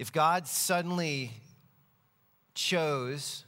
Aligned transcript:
If 0.00 0.14
God 0.14 0.48
suddenly 0.48 1.30
chose 2.54 3.44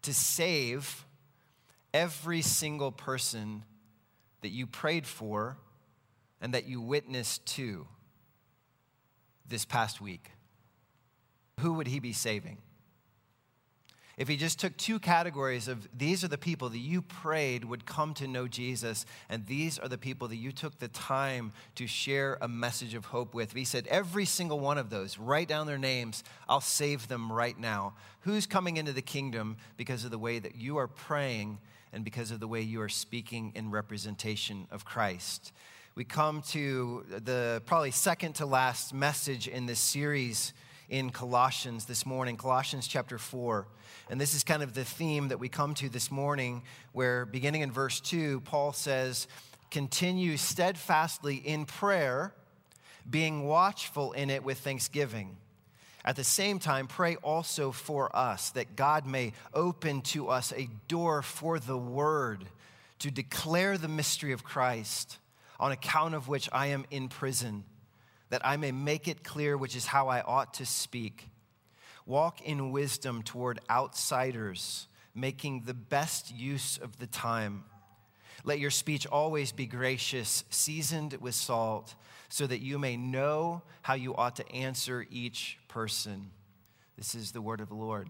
to 0.00 0.14
save 0.14 1.04
every 1.92 2.40
single 2.40 2.90
person 2.90 3.62
that 4.40 4.48
you 4.48 4.66
prayed 4.66 5.06
for 5.06 5.58
and 6.40 6.54
that 6.54 6.66
you 6.66 6.80
witnessed 6.80 7.44
to 7.56 7.86
this 9.46 9.66
past 9.66 10.00
week, 10.00 10.30
who 11.60 11.74
would 11.74 11.88
he 11.88 12.00
be 12.00 12.14
saving? 12.14 12.56
If 14.16 14.28
he 14.28 14.38
just 14.38 14.58
took 14.58 14.74
two 14.78 14.98
categories 14.98 15.68
of 15.68 15.86
these 15.96 16.24
are 16.24 16.28
the 16.28 16.38
people 16.38 16.70
that 16.70 16.78
you 16.78 17.02
prayed 17.02 17.66
would 17.66 17.84
come 17.84 18.14
to 18.14 18.26
know 18.26 18.48
Jesus, 18.48 19.04
and 19.28 19.46
these 19.46 19.78
are 19.78 19.88
the 19.88 19.98
people 19.98 20.28
that 20.28 20.36
you 20.36 20.52
took 20.52 20.78
the 20.78 20.88
time 20.88 21.52
to 21.74 21.86
share 21.86 22.38
a 22.40 22.48
message 22.48 22.94
of 22.94 23.04
hope 23.04 23.34
with. 23.34 23.50
If 23.50 23.56
he 23.56 23.66
said, 23.66 23.86
every 23.88 24.24
single 24.24 24.58
one 24.58 24.78
of 24.78 24.88
those, 24.88 25.18
write 25.18 25.48
down 25.48 25.66
their 25.66 25.76
names, 25.76 26.24
I'll 26.48 26.62
save 26.62 27.08
them 27.08 27.30
right 27.30 27.58
now. 27.58 27.92
Who's 28.20 28.46
coming 28.46 28.78
into 28.78 28.94
the 28.94 29.02
kingdom 29.02 29.58
because 29.76 30.02
of 30.06 30.10
the 30.10 30.18
way 30.18 30.38
that 30.38 30.56
you 30.56 30.78
are 30.78 30.88
praying 30.88 31.58
and 31.92 32.02
because 32.02 32.30
of 32.30 32.40
the 32.40 32.48
way 32.48 32.62
you 32.62 32.80
are 32.80 32.88
speaking 32.88 33.52
in 33.54 33.70
representation 33.70 34.66
of 34.70 34.86
Christ? 34.86 35.52
We 35.94 36.04
come 36.04 36.40
to 36.52 37.04
the 37.08 37.62
probably 37.66 37.90
second 37.90 38.34
to 38.36 38.46
last 38.46 38.94
message 38.94 39.46
in 39.46 39.66
this 39.66 39.78
series 39.78 40.54
in 40.88 41.10
Colossians 41.10 41.86
this 41.86 42.06
morning, 42.06 42.36
Colossians 42.36 42.86
chapter 42.86 43.18
4. 43.18 43.66
And 44.08 44.20
this 44.20 44.34
is 44.34 44.44
kind 44.44 44.62
of 44.62 44.74
the 44.74 44.84
theme 44.84 45.28
that 45.28 45.38
we 45.38 45.48
come 45.48 45.74
to 45.74 45.88
this 45.88 46.10
morning, 46.10 46.62
where 46.92 47.26
beginning 47.26 47.62
in 47.62 47.72
verse 47.72 48.00
2, 48.00 48.40
Paul 48.40 48.72
says, 48.72 49.26
Continue 49.70 50.36
steadfastly 50.36 51.36
in 51.36 51.64
prayer, 51.64 52.32
being 53.08 53.44
watchful 53.44 54.12
in 54.12 54.30
it 54.30 54.44
with 54.44 54.58
thanksgiving. 54.58 55.36
At 56.04 56.14
the 56.14 56.24
same 56.24 56.60
time, 56.60 56.86
pray 56.86 57.16
also 57.16 57.72
for 57.72 58.14
us 58.14 58.50
that 58.50 58.76
God 58.76 59.06
may 59.06 59.32
open 59.52 60.02
to 60.02 60.28
us 60.28 60.52
a 60.52 60.68
door 60.86 61.22
for 61.22 61.58
the 61.58 61.76
word 61.76 62.44
to 63.00 63.10
declare 63.10 63.76
the 63.76 63.88
mystery 63.88 64.32
of 64.32 64.44
Christ, 64.44 65.18
on 65.58 65.72
account 65.72 66.14
of 66.14 66.28
which 66.28 66.48
I 66.52 66.68
am 66.68 66.84
in 66.90 67.08
prison 67.08 67.64
that 68.30 68.44
I 68.44 68.56
may 68.56 68.72
make 68.72 69.08
it 69.08 69.24
clear 69.24 69.56
which 69.56 69.76
is 69.76 69.86
how 69.86 70.08
I 70.08 70.20
ought 70.20 70.54
to 70.54 70.66
speak. 70.66 71.28
Walk 72.04 72.40
in 72.40 72.70
wisdom 72.70 73.22
toward 73.22 73.60
outsiders, 73.68 74.88
making 75.14 75.62
the 75.62 75.74
best 75.74 76.34
use 76.34 76.78
of 76.78 76.98
the 76.98 77.06
time. 77.06 77.64
Let 78.44 78.60
your 78.60 78.70
speech 78.70 79.06
always 79.06 79.50
be 79.50 79.66
gracious, 79.66 80.44
seasoned 80.50 81.14
with 81.14 81.34
salt, 81.34 81.94
so 82.28 82.46
that 82.46 82.60
you 82.60 82.78
may 82.78 82.96
know 82.96 83.62
how 83.82 83.94
you 83.94 84.14
ought 84.14 84.36
to 84.36 84.52
answer 84.52 85.06
each 85.10 85.58
person. 85.68 86.30
This 86.96 87.14
is 87.14 87.32
the 87.32 87.40
word 87.40 87.60
of 87.60 87.68
the 87.68 87.74
Lord. 87.74 88.08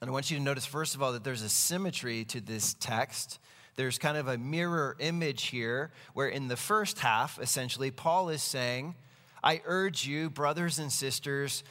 And 0.00 0.08
I 0.08 0.12
want 0.12 0.30
you 0.30 0.36
to 0.36 0.42
notice, 0.42 0.64
first 0.64 0.94
of 0.94 1.02
all, 1.02 1.12
that 1.12 1.24
there's 1.24 1.42
a 1.42 1.48
symmetry 1.48 2.24
to 2.26 2.40
this 2.40 2.74
text 2.74 3.40
there's 3.78 3.96
kind 3.96 4.16
of 4.16 4.26
a 4.26 4.36
mirror 4.36 4.96
image 4.98 5.44
here 5.44 5.92
where 6.12 6.26
in 6.26 6.48
the 6.48 6.56
first 6.56 6.98
half, 6.98 7.38
essentially, 7.40 7.92
Paul 7.92 8.28
is 8.28 8.42
saying, 8.42 8.96
I 9.40 9.62
urge 9.64 10.04
you, 10.04 10.30
brothers 10.30 10.80
and 10.80 10.92
sisters, 10.92 11.62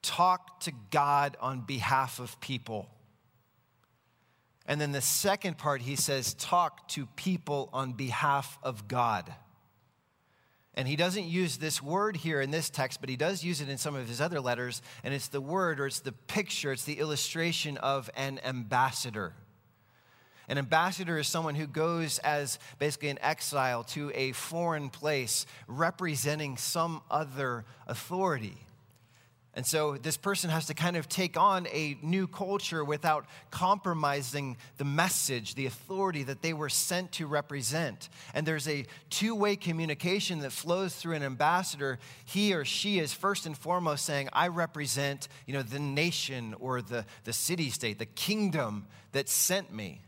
talk 0.00 0.60
to 0.60 0.72
God 0.92 1.36
on 1.40 1.62
behalf 1.62 2.20
of 2.20 2.40
people. 2.40 2.88
And 4.66 4.80
then 4.80 4.92
the 4.92 5.00
second 5.00 5.58
part, 5.58 5.82
he 5.82 5.96
says, 5.96 6.34
talk 6.34 6.86
to 6.90 7.06
people 7.16 7.68
on 7.72 7.94
behalf 7.94 8.60
of 8.62 8.86
God. 8.86 9.34
And 10.74 10.86
he 10.86 10.94
doesn't 10.94 11.26
use 11.26 11.56
this 11.56 11.82
word 11.82 12.16
here 12.16 12.40
in 12.40 12.52
this 12.52 12.70
text, 12.70 13.00
but 13.00 13.10
he 13.10 13.16
does 13.16 13.42
use 13.42 13.60
it 13.60 13.68
in 13.68 13.76
some 13.76 13.96
of 13.96 14.06
his 14.06 14.20
other 14.20 14.40
letters. 14.40 14.82
And 15.02 15.12
it's 15.12 15.26
the 15.26 15.40
word 15.40 15.80
or 15.80 15.88
it's 15.88 15.98
the 15.98 16.12
picture, 16.12 16.70
it's 16.70 16.84
the 16.84 17.00
illustration 17.00 17.76
of 17.78 18.08
an 18.14 18.38
ambassador. 18.44 19.32
An 20.48 20.58
ambassador 20.58 21.18
is 21.18 21.26
someone 21.26 21.54
who 21.54 21.66
goes 21.66 22.18
as 22.20 22.58
basically 22.78 23.08
an 23.08 23.18
exile 23.20 23.82
to 23.84 24.12
a 24.14 24.32
foreign 24.32 24.90
place 24.90 25.46
representing 25.66 26.56
some 26.56 27.02
other 27.10 27.64
authority. 27.86 28.66
And 29.56 29.66
so 29.66 29.96
this 29.96 30.18
person 30.18 30.50
has 30.50 30.66
to 30.66 30.74
kind 30.74 30.98
of 30.98 31.08
take 31.08 31.38
on 31.38 31.66
a 31.68 31.96
new 32.02 32.26
culture 32.26 32.84
without 32.84 33.24
compromising 33.50 34.58
the 34.76 34.84
message, 34.84 35.54
the 35.54 35.64
authority 35.64 36.22
that 36.24 36.42
they 36.42 36.52
were 36.52 36.68
sent 36.68 37.12
to 37.12 37.26
represent. 37.26 38.10
And 38.34 38.46
there's 38.46 38.68
a 38.68 38.84
two 39.08 39.34
way 39.34 39.56
communication 39.56 40.40
that 40.40 40.52
flows 40.52 40.94
through 40.94 41.14
an 41.14 41.22
ambassador. 41.22 41.98
He 42.26 42.52
or 42.52 42.66
she 42.66 42.98
is 42.98 43.14
first 43.14 43.46
and 43.46 43.56
foremost 43.56 44.04
saying, 44.04 44.28
I 44.34 44.48
represent 44.48 45.26
you 45.46 45.54
know, 45.54 45.62
the 45.62 45.80
nation 45.80 46.54
or 46.60 46.82
the, 46.82 47.06
the 47.24 47.32
city 47.32 47.70
state, 47.70 47.98
the 47.98 48.04
kingdom 48.04 48.86
that 49.12 49.26
sent 49.26 49.72
me. 49.72 50.02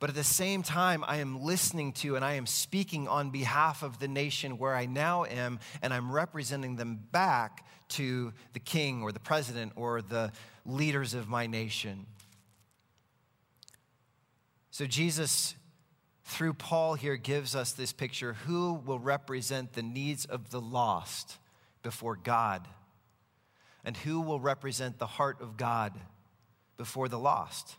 But 0.00 0.08
at 0.08 0.16
the 0.16 0.24
same 0.24 0.62
time, 0.62 1.04
I 1.06 1.18
am 1.18 1.42
listening 1.42 1.92
to 1.94 2.16
and 2.16 2.24
I 2.24 2.32
am 2.32 2.46
speaking 2.46 3.06
on 3.06 3.30
behalf 3.30 3.82
of 3.82 3.98
the 3.98 4.08
nation 4.08 4.56
where 4.56 4.74
I 4.74 4.86
now 4.86 5.26
am, 5.26 5.60
and 5.82 5.92
I'm 5.92 6.10
representing 6.10 6.76
them 6.76 6.98
back 7.12 7.66
to 7.90 8.32
the 8.54 8.60
king 8.60 9.02
or 9.02 9.12
the 9.12 9.20
president 9.20 9.72
or 9.76 10.00
the 10.00 10.32
leaders 10.64 11.12
of 11.12 11.28
my 11.28 11.46
nation. 11.46 12.06
So, 14.70 14.86
Jesus, 14.86 15.54
through 16.24 16.54
Paul 16.54 16.94
here, 16.94 17.16
gives 17.16 17.54
us 17.54 17.72
this 17.72 17.92
picture 17.92 18.32
who 18.32 18.72
will 18.72 19.00
represent 19.00 19.74
the 19.74 19.82
needs 19.82 20.24
of 20.24 20.48
the 20.48 20.60
lost 20.62 21.36
before 21.82 22.16
God, 22.16 22.66
and 23.84 23.98
who 23.98 24.22
will 24.22 24.40
represent 24.40 24.98
the 24.98 25.06
heart 25.06 25.42
of 25.42 25.58
God 25.58 25.92
before 26.78 27.08
the 27.08 27.18
lost. 27.18 27.76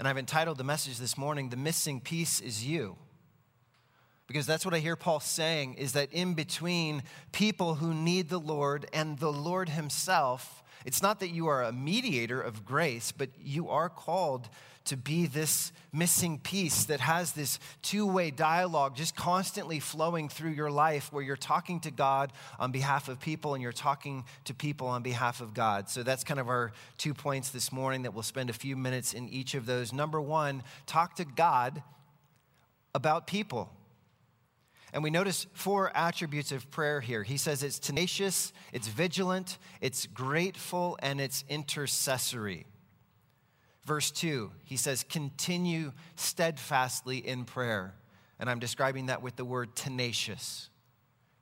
And 0.00 0.08
I've 0.08 0.16
entitled 0.16 0.56
the 0.56 0.64
message 0.64 0.96
this 0.96 1.18
morning, 1.18 1.50
The 1.50 1.58
Missing 1.58 2.00
Piece 2.00 2.40
is 2.40 2.66
You. 2.66 2.96
Because 4.26 4.46
that's 4.46 4.64
what 4.64 4.72
I 4.72 4.78
hear 4.78 4.96
Paul 4.96 5.20
saying 5.20 5.74
is 5.74 5.92
that 5.92 6.10
in 6.10 6.32
between 6.32 7.02
people 7.32 7.74
who 7.74 7.92
need 7.92 8.30
the 8.30 8.40
Lord 8.40 8.86
and 8.94 9.18
the 9.18 9.30
Lord 9.30 9.68
Himself, 9.68 10.64
it's 10.86 11.02
not 11.02 11.20
that 11.20 11.28
you 11.28 11.48
are 11.48 11.62
a 11.62 11.70
mediator 11.70 12.40
of 12.40 12.64
grace, 12.64 13.12
but 13.12 13.28
you 13.38 13.68
are 13.68 13.90
called 13.90 14.48
to 14.84 14.96
be 14.96 15.26
this 15.26 15.72
missing 15.92 16.38
piece 16.38 16.84
that 16.84 17.00
has 17.00 17.32
this 17.32 17.58
two 17.82 18.06
way 18.06 18.30
dialogue 18.30 18.96
just 18.96 19.14
constantly 19.16 19.80
flowing 19.80 20.28
through 20.28 20.50
your 20.50 20.70
life 20.70 21.12
where 21.12 21.22
you're 21.22 21.36
talking 21.36 21.80
to 21.80 21.90
God 21.90 22.32
on 22.58 22.72
behalf 22.72 23.08
of 23.08 23.20
people 23.20 23.54
and 23.54 23.62
you're 23.62 23.72
talking 23.72 24.24
to 24.44 24.54
people 24.54 24.86
on 24.86 25.02
behalf 25.02 25.40
of 25.40 25.54
God. 25.54 25.88
So 25.88 26.02
that's 26.02 26.24
kind 26.24 26.40
of 26.40 26.48
our 26.48 26.72
two 26.98 27.14
points 27.14 27.50
this 27.50 27.72
morning 27.72 28.02
that 28.02 28.14
we'll 28.14 28.22
spend 28.22 28.50
a 28.50 28.54
few 28.54 28.76
minutes 28.76 29.12
in 29.12 29.28
each 29.28 29.54
of 29.54 29.66
those. 29.66 29.92
Number 29.92 30.20
one, 30.20 30.62
talk 30.86 31.16
to 31.16 31.24
God 31.24 31.82
about 32.94 33.26
people. 33.26 33.70
And 34.92 35.04
we 35.04 35.10
notice 35.10 35.46
four 35.52 35.96
attributes 35.96 36.50
of 36.50 36.68
prayer 36.70 37.00
here. 37.00 37.22
He 37.22 37.36
says 37.36 37.62
it's 37.62 37.78
tenacious, 37.78 38.52
it's 38.72 38.88
vigilant, 38.88 39.58
it's 39.80 40.06
grateful, 40.06 40.98
and 41.00 41.20
it's 41.20 41.44
intercessory. 41.48 42.66
Verse 43.84 44.10
2, 44.10 44.50
he 44.64 44.76
says, 44.76 45.04
continue 45.08 45.92
steadfastly 46.14 47.18
in 47.18 47.44
prayer. 47.44 47.94
And 48.38 48.48
I'm 48.48 48.58
describing 48.58 49.06
that 49.06 49.22
with 49.22 49.36
the 49.36 49.44
word 49.44 49.74
tenacious. 49.74 50.68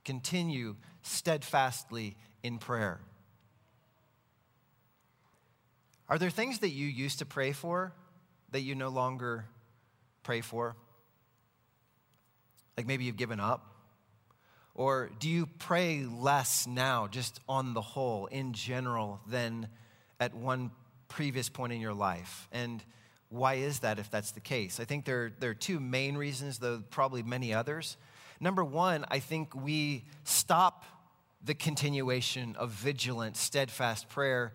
Continue 0.05 0.77
steadfastly 1.03 2.17
in 2.43 2.59
prayer. 2.59 3.01
Are 6.09 6.19
there 6.19 6.31
things 6.31 6.61
that 6.61 6.71
you 6.71 6.87
used 6.87 7.19
to 7.19 7.27
pray 7.27 7.53
for 7.53 7.93
that 8.53 8.61
you 8.61 8.75
no 8.75 8.89
longer 8.89 9.45
pray 10.23 10.41
for? 10.41 10.77
Like 12.77 12.87
maybe 12.87 13.05
you've 13.05 13.17
given 13.17 13.41
up? 13.41 13.75
Or 14.75 15.11
do 15.19 15.29
you 15.29 15.47
pray 15.47 16.05
less 16.05 16.67
now, 16.67 17.09
just 17.09 17.41
on 17.49 17.75
the 17.75 17.81
whole, 17.81 18.27
in 18.27 18.53
general, 18.53 19.21
than 19.27 19.69
at 20.21 20.35
one 20.35 20.71
previous 21.09 21.49
point 21.49 21.73
in 21.73 21.81
your 21.81 21.95
life. 21.95 22.49
And 22.53 22.83
why 23.31 23.55
is 23.55 23.81
that 23.81 23.99
if 23.99 24.11
that's 24.11 24.31
the 24.31 24.41
case? 24.41 24.81
I 24.81 24.85
think 24.85 25.05
there, 25.05 25.33
there 25.41 25.51
are 25.51 25.55
two 25.55 25.81
main 25.81 26.17
reasons, 26.17 26.59
though 26.59 26.83
probably 26.91 27.23
many 27.23 27.53
others. 27.53 27.97
Number 28.41 28.65
one, 28.65 29.05
I 29.11 29.19
think 29.19 29.55
we 29.55 30.05
stop 30.25 30.85
the 31.45 31.55
continuation 31.55 32.57
of 32.57 32.71
vigilant, 32.71 33.37
steadfast 33.37 34.09
prayer 34.09 34.53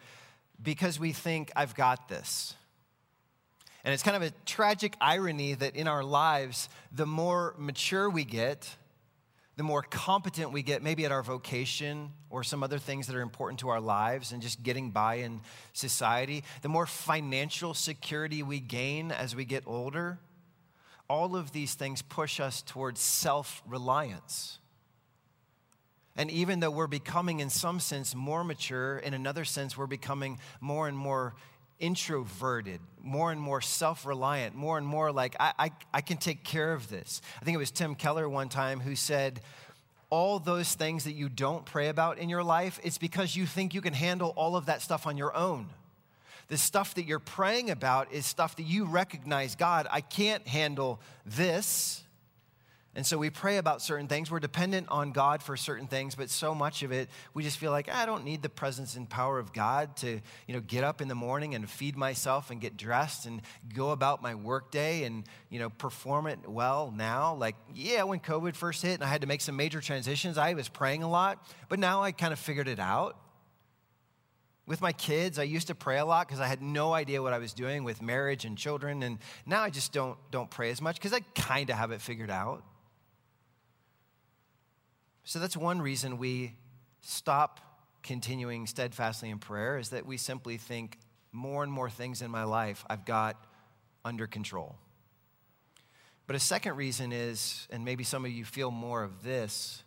because 0.61 0.99
we 0.99 1.11
think, 1.11 1.51
I've 1.55 1.75
got 1.75 2.07
this. 2.07 2.55
And 3.83 3.93
it's 3.93 4.03
kind 4.03 4.15
of 4.15 4.23
a 4.23 4.31
tragic 4.45 4.95
irony 5.01 5.55
that 5.55 5.75
in 5.75 5.87
our 5.87 6.03
lives, 6.03 6.69
the 6.91 7.05
more 7.05 7.53
mature 7.57 8.09
we 8.09 8.23
get, 8.23 8.69
the 9.55 9.63
more 9.63 9.83
competent 9.83 10.51
we 10.51 10.63
get, 10.63 10.81
maybe 10.81 11.05
at 11.05 11.11
our 11.11 11.21
vocation 11.21 12.11
or 12.29 12.43
some 12.43 12.63
other 12.63 12.79
things 12.79 13.07
that 13.07 13.15
are 13.15 13.21
important 13.21 13.59
to 13.59 13.69
our 13.69 13.79
lives 13.79 14.31
and 14.31 14.41
just 14.41 14.63
getting 14.63 14.89
by 14.89 15.15
in 15.15 15.41
society, 15.73 16.43
the 16.63 16.69
more 16.69 16.87
financial 16.87 17.73
security 17.73 18.41
we 18.41 18.59
gain 18.59 19.11
as 19.11 19.35
we 19.35 19.45
get 19.45 19.63
older, 19.67 20.17
all 21.07 21.35
of 21.35 21.51
these 21.51 21.75
things 21.75 22.01
push 22.01 22.39
us 22.39 22.61
towards 22.63 22.99
self 22.99 23.61
reliance. 23.67 24.57
And 26.15 26.29
even 26.29 26.59
though 26.59 26.71
we're 26.71 26.87
becoming, 26.87 27.39
in 27.39 27.49
some 27.49 27.79
sense, 27.79 28.13
more 28.13 28.43
mature, 28.43 28.97
in 28.99 29.13
another 29.13 29.45
sense, 29.45 29.77
we're 29.77 29.87
becoming 29.87 30.39
more 30.61 30.87
and 30.87 30.97
more 30.97 31.35
introverted, 31.83 32.79
more 33.01 33.33
and 33.33 33.41
more 33.41 33.59
self 33.59 34.05
reliant, 34.05 34.55
more 34.55 34.77
and 34.77 34.87
more 34.87 35.11
like, 35.11 35.35
I, 35.37 35.53
I, 35.59 35.71
I, 35.93 36.01
can 36.01 36.15
take 36.15 36.45
care 36.45 36.71
of 36.71 36.89
this. 36.89 37.21
I 37.41 37.45
think 37.45 37.55
it 37.55 37.57
was 37.57 37.71
Tim 37.71 37.93
Keller 37.93 38.29
one 38.29 38.47
time 38.47 38.79
who 38.79 38.95
said, 38.95 39.41
All 40.09 40.39
those 40.39 40.73
things 40.75 41.03
that 41.03 41.11
you 41.11 41.27
don't 41.27 41.65
pray 41.65 41.89
about 41.89 42.19
in 42.19 42.29
your 42.29 42.43
life, 42.43 42.79
it's 42.83 42.97
because 42.97 43.35
you 43.35 43.45
think 43.45 43.73
you 43.73 43.81
can 43.81 43.93
handle 43.93 44.33
all 44.37 44.55
of 44.55 44.67
that 44.67 44.81
stuff 44.81 45.05
on 45.05 45.17
your 45.17 45.35
own. 45.35 45.67
The 46.47 46.57
stuff 46.57 46.95
that 46.95 47.03
you're 47.03 47.19
praying 47.19 47.69
about 47.69 48.13
is 48.13 48.25
stuff 48.25 48.55
that 48.55 48.63
you 48.63 48.85
recognize 48.85 49.55
God, 49.55 49.85
I 49.91 49.99
can't 49.99 50.47
handle 50.47 51.01
this. 51.25 52.02
And 52.95 53.03
so 53.03 53.17
we 53.17 53.31
pray 53.31 53.57
about 53.57 53.81
certain 53.81 54.07
things. 54.07 54.29
We're 54.29 54.39
dependent 54.39 54.87
on 54.89 55.13
God 55.13 55.41
for 55.41 55.57
certain 55.57 55.87
things, 55.87 56.13
but 56.13 56.29
so 56.29 56.53
much 56.53 56.83
of 56.83 56.91
it, 56.91 57.09
we 57.33 57.41
just 57.41 57.57
feel 57.57 57.71
like 57.71 57.89
ah, 57.91 58.03
I 58.03 58.05
don't 58.05 58.23
need 58.23 58.43
the 58.43 58.49
presence 58.49 58.95
and 58.95 59.09
power 59.09 59.39
of 59.39 59.51
God 59.51 59.95
to, 59.97 60.21
you 60.47 60.53
know, 60.53 60.59
get 60.59 60.83
up 60.83 61.01
in 61.01 61.07
the 61.07 61.15
morning 61.15 61.55
and 61.55 61.67
feed 61.67 61.97
myself 61.97 62.51
and 62.51 62.61
get 62.61 62.77
dressed 62.77 63.25
and 63.25 63.41
go 63.73 63.89
about 63.89 64.21
my 64.21 64.35
workday 64.35 65.05
and, 65.05 65.23
you 65.49 65.57
know, 65.57 65.71
perform 65.71 66.27
it 66.27 66.47
well 66.47 66.93
now. 66.95 67.33
Like, 67.33 67.55
yeah, 67.73 68.03
when 68.03 68.19
COVID 68.19 68.55
first 68.55 68.83
hit 68.83 68.95
and 68.95 69.03
I 69.03 69.07
had 69.07 69.21
to 69.21 69.27
make 69.27 69.41
some 69.41 69.55
major 69.55 69.81
transitions, 69.81 70.37
I 70.37 70.53
was 70.53 70.69
praying 70.69 71.01
a 71.01 71.09
lot, 71.09 71.43
but 71.69 71.79
now 71.79 72.03
I 72.03 72.11
kind 72.11 72.31
of 72.31 72.37
figured 72.37 72.67
it 72.67 72.79
out. 72.79 73.17
With 74.67 74.81
my 74.81 74.93
kids, 74.93 75.39
I 75.39 75.43
used 75.43 75.67
to 75.67 75.75
pray 75.75 75.97
a 75.97 76.05
lot 76.05 76.27
because 76.27 76.39
I 76.39 76.47
had 76.47 76.61
no 76.61 76.93
idea 76.93 77.23
what 77.23 77.33
I 77.33 77.39
was 77.39 77.53
doing 77.53 77.83
with 77.83 78.01
marriage 78.01 78.45
and 78.45 78.57
children, 78.57 79.03
and 79.03 79.17
now 79.45 79.61
I 79.61 79.69
just 79.69 79.91
don't 79.91 80.17
don't 80.31 80.49
pray 80.49 80.69
as 80.69 80.81
much 80.81 80.95
because 80.95 81.11
I 81.11 81.19
kind 81.35 81.69
of 81.69 81.75
have 81.75 81.91
it 81.91 81.99
figured 81.99 82.29
out. 82.29 82.63
So 85.23 85.39
that's 85.39 85.55
one 85.55 85.81
reason 85.81 86.17
we 86.17 86.55
stop 87.01 87.59
continuing 88.03 88.67
steadfastly 88.67 89.29
in 89.29 89.39
prayer 89.39 89.77
is 89.77 89.89
that 89.89 90.05
we 90.05 90.17
simply 90.17 90.57
think 90.57 90.99
more 91.31 91.63
and 91.63 91.71
more 91.71 91.89
things 91.89 92.21
in 92.21 92.29
my 92.29 92.43
life 92.43 92.85
I've 92.89 93.05
got 93.05 93.43
under 94.03 94.27
control. 94.27 94.75
But 96.27 96.35
a 96.35 96.39
second 96.39 96.75
reason 96.75 97.11
is, 97.11 97.67
and 97.69 97.83
maybe 97.83 98.03
some 98.03 98.25
of 98.25 98.31
you 98.31 98.45
feel 98.45 98.71
more 98.71 99.03
of 99.03 99.23
this, 99.23 99.83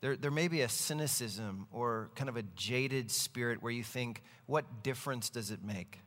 there, 0.00 0.16
there 0.16 0.30
may 0.30 0.48
be 0.48 0.62
a 0.62 0.68
cynicism 0.68 1.66
or 1.70 2.10
kind 2.16 2.28
of 2.28 2.36
a 2.36 2.42
jaded 2.56 3.10
spirit 3.10 3.62
where 3.62 3.72
you 3.72 3.84
think, 3.84 4.22
what 4.46 4.82
difference 4.82 5.30
does 5.30 5.50
it 5.50 5.62
make? 5.62 6.00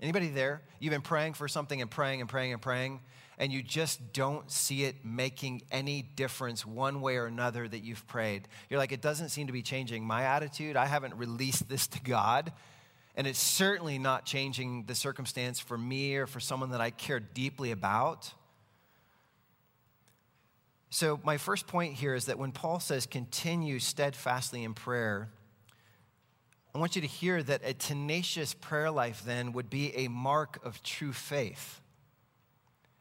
Anybody 0.00 0.28
there? 0.28 0.62
You've 0.78 0.92
been 0.92 1.00
praying 1.00 1.34
for 1.34 1.48
something 1.48 1.80
and 1.80 1.90
praying 1.90 2.20
and 2.20 2.28
praying 2.28 2.52
and 2.52 2.60
praying, 2.60 3.00
and 3.38 3.52
you 3.52 3.62
just 3.62 4.12
don't 4.12 4.50
see 4.50 4.84
it 4.84 5.04
making 5.04 5.62
any 5.70 6.02
difference 6.02 6.64
one 6.64 7.00
way 7.00 7.16
or 7.16 7.26
another 7.26 7.68
that 7.68 7.80
you've 7.80 8.06
prayed. 8.06 8.48
You're 8.70 8.78
like, 8.78 8.92
it 8.92 9.02
doesn't 9.02 9.28
seem 9.28 9.46
to 9.46 9.52
be 9.52 9.62
changing 9.62 10.04
my 10.04 10.22
attitude. 10.22 10.76
I 10.76 10.86
haven't 10.86 11.14
released 11.14 11.68
this 11.68 11.86
to 11.88 12.00
God. 12.00 12.52
And 13.14 13.26
it's 13.26 13.38
certainly 13.38 13.98
not 13.98 14.26
changing 14.26 14.84
the 14.84 14.94
circumstance 14.94 15.58
for 15.58 15.76
me 15.76 16.16
or 16.16 16.26
for 16.26 16.40
someone 16.40 16.70
that 16.70 16.80
I 16.80 16.90
care 16.90 17.20
deeply 17.20 17.70
about. 17.70 18.32
So, 20.90 21.18
my 21.24 21.36
first 21.36 21.66
point 21.66 21.94
here 21.94 22.14
is 22.14 22.26
that 22.26 22.38
when 22.38 22.52
Paul 22.52 22.78
says 22.80 23.06
continue 23.06 23.80
steadfastly 23.80 24.64
in 24.64 24.72
prayer, 24.72 25.30
I 26.74 26.78
want 26.78 26.94
you 26.94 27.02
to 27.02 27.08
hear 27.08 27.42
that 27.42 27.62
a 27.64 27.74
tenacious 27.74 28.54
prayer 28.54 28.90
life 28.90 29.22
then 29.24 29.52
would 29.52 29.68
be 29.68 29.96
a 29.96 30.08
mark 30.08 30.64
of 30.64 30.82
true 30.82 31.12
faith. 31.12 31.80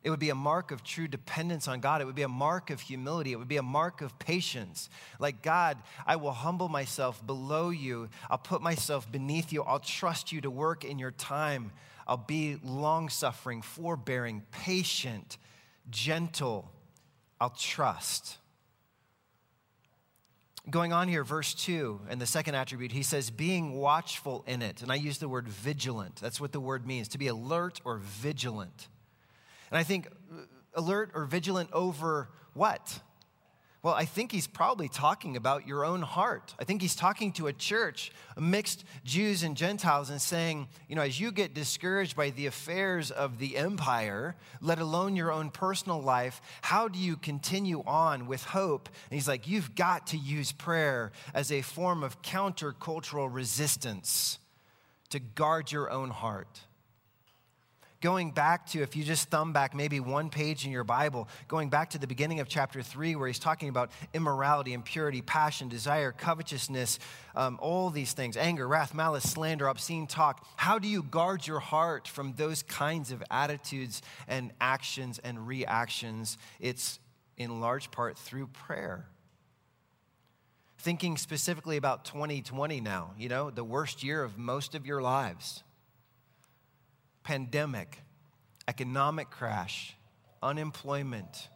It 0.05 0.11
would 0.11 0.19
be 0.19 0.29
a 0.29 0.35
mark 0.35 0.69
of 0.69 0.83
true 0.83 1.07
dependence 1.07 1.67
on 1.67 1.79
God. 1.79 1.99
It 1.99 2.05
would 2.05 2.13
be 2.13 2.21
a 2.21 2.27
mark 2.27 2.69
of 2.69 2.79
humility. 2.79 3.31
It 3.31 3.37
would 3.37 3.47
be 3.47 3.57
a 3.57 3.63
mark 3.63 4.01
of 4.03 4.19
patience. 4.19 4.87
Like, 5.17 5.41
God, 5.41 5.79
I 6.05 6.17
will 6.17 6.31
humble 6.31 6.69
myself 6.69 7.25
below 7.25 7.71
you. 7.71 8.09
I'll 8.29 8.37
put 8.37 8.61
myself 8.61 9.11
beneath 9.11 9.51
you. 9.51 9.63
I'll 9.63 9.79
trust 9.79 10.31
you 10.31 10.41
to 10.41 10.51
work 10.51 10.85
in 10.85 10.99
your 10.99 11.09
time. 11.09 11.71
I'll 12.07 12.17
be 12.17 12.59
long 12.63 13.09
suffering, 13.09 13.63
forbearing, 13.63 14.43
patient, 14.51 15.39
gentle. 15.89 16.71
I'll 17.41 17.49
trust. 17.49 18.37
Going 20.69 20.93
on 20.93 21.07
here, 21.07 21.23
verse 21.23 21.55
2, 21.55 22.01
and 22.09 22.21
the 22.21 22.27
second 22.27 22.53
attribute, 22.53 22.91
he 22.91 23.01
says, 23.01 23.31
being 23.31 23.73
watchful 23.73 24.43
in 24.45 24.61
it. 24.61 24.83
And 24.83 24.91
I 24.91 24.95
use 24.95 25.17
the 25.17 25.27
word 25.27 25.47
vigilant. 25.47 26.17
That's 26.17 26.39
what 26.39 26.51
the 26.51 26.59
word 26.59 26.85
means 26.85 27.07
to 27.07 27.17
be 27.17 27.25
alert 27.25 27.81
or 27.83 27.97
vigilant. 27.97 28.87
And 29.71 29.77
I 29.77 29.83
think 29.83 30.07
uh, 30.07 30.41
alert 30.75 31.11
or 31.13 31.25
vigilant 31.25 31.69
over 31.73 32.29
what? 32.53 32.99
Well, 33.85 33.93
I 33.93 34.05
think 34.05 34.31
he's 34.31 34.47
probably 34.47 34.89
talking 34.89 35.37
about 35.37 35.67
your 35.67 35.85
own 35.85 36.01
heart. 36.01 36.55
I 36.57 36.63
think 36.63 36.81
he's 36.81 36.95
talking 36.95 37.31
to 37.33 37.45
a 37.45 37.53
church, 37.53 38.11
mixed 38.35 38.83
Jews 39.03 39.43
and 39.43 39.55
Gentiles, 39.55 40.09
and 40.09 40.19
saying, 40.19 40.69
you 40.89 40.95
know, 40.95 41.03
as 41.03 41.19
you 41.19 41.31
get 41.31 41.53
discouraged 41.53 42.15
by 42.15 42.31
the 42.31 42.47
affairs 42.47 43.11
of 43.11 43.37
the 43.37 43.55
empire, 43.55 44.35
let 44.59 44.79
alone 44.79 45.15
your 45.15 45.31
own 45.31 45.51
personal 45.51 46.01
life, 46.01 46.41
how 46.63 46.87
do 46.87 46.97
you 46.97 47.15
continue 47.15 47.83
on 47.85 48.25
with 48.25 48.43
hope? 48.43 48.89
And 49.11 49.19
he's 49.19 49.27
like, 49.27 49.47
you've 49.47 49.75
got 49.75 50.07
to 50.07 50.17
use 50.17 50.51
prayer 50.51 51.11
as 51.35 51.51
a 51.51 51.61
form 51.61 52.01
of 52.03 52.23
countercultural 52.23 53.31
resistance 53.31 54.39
to 55.09 55.19
guard 55.19 55.71
your 55.71 55.91
own 55.91 56.09
heart 56.09 56.61
going 58.05 58.29
back 58.29 58.67
to, 58.67 58.83
if 58.83 58.95
you 58.95 59.03
just 59.03 59.29
thumb 59.31 59.51
back 59.51 59.73
maybe 59.73 59.99
one 59.99 60.29
page 60.29 60.63
in 60.63 60.71
your 60.71 60.83
Bible, 60.83 61.27
going 61.47 61.69
back 61.69 61.89
to 61.89 61.97
the 61.97 62.05
beginning 62.05 62.39
of 62.39 62.47
chapter 62.47 62.83
three, 62.83 63.15
where 63.15 63.25
he's 63.25 63.39
talking 63.39 63.67
about 63.67 63.89
immorality, 64.13 64.73
impurity, 64.73 65.23
passion, 65.23 65.69
desire, 65.69 66.11
covetousness, 66.11 66.99
um, 67.35 67.57
all 67.59 67.89
these 67.89 68.13
things 68.13 68.37
anger, 68.37 68.67
wrath, 68.67 68.93
malice, 68.93 69.27
slander, 69.27 69.67
obscene 69.67 70.05
talk. 70.05 70.45
How 70.55 70.77
do 70.77 70.87
you 70.87 71.01
guard 71.01 71.47
your 71.47 71.59
heart 71.59 72.07
from 72.07 72.35
those 72.37 72.61
kinds 72.61 73.11
of 73.11 73.23
attitudes 73.31 74.03
and 74.27 74.51
actions 74.61 75.19
and 75.23 75.47
reactions? 75.47 76.37
It's 76.59 76.99
in 77.37 77.59
large 77.59 77.89
part 77.89 78.19
through 78.19 78.47
prayer 78.53 79.07
thinking 80.77 81.17
specifically 81.17 81.77
about 81.77 82.05
2020 82.05 82.79
now, 82.81 83.09
you 83.17 83.27
know, 83.27 83.49
the 83.49 83.63
worst 83.63 84.03
year 84.03 84.23
of 84.23 84.37
most 84.37 84.75
of 84.75 84.85
your 84.85 85.01
lives 85.01 85.63
pandemic, 87.25 88.03
economic 88.67 89.29
crash, 89.31 89.97
unemployment, 90.41 91.49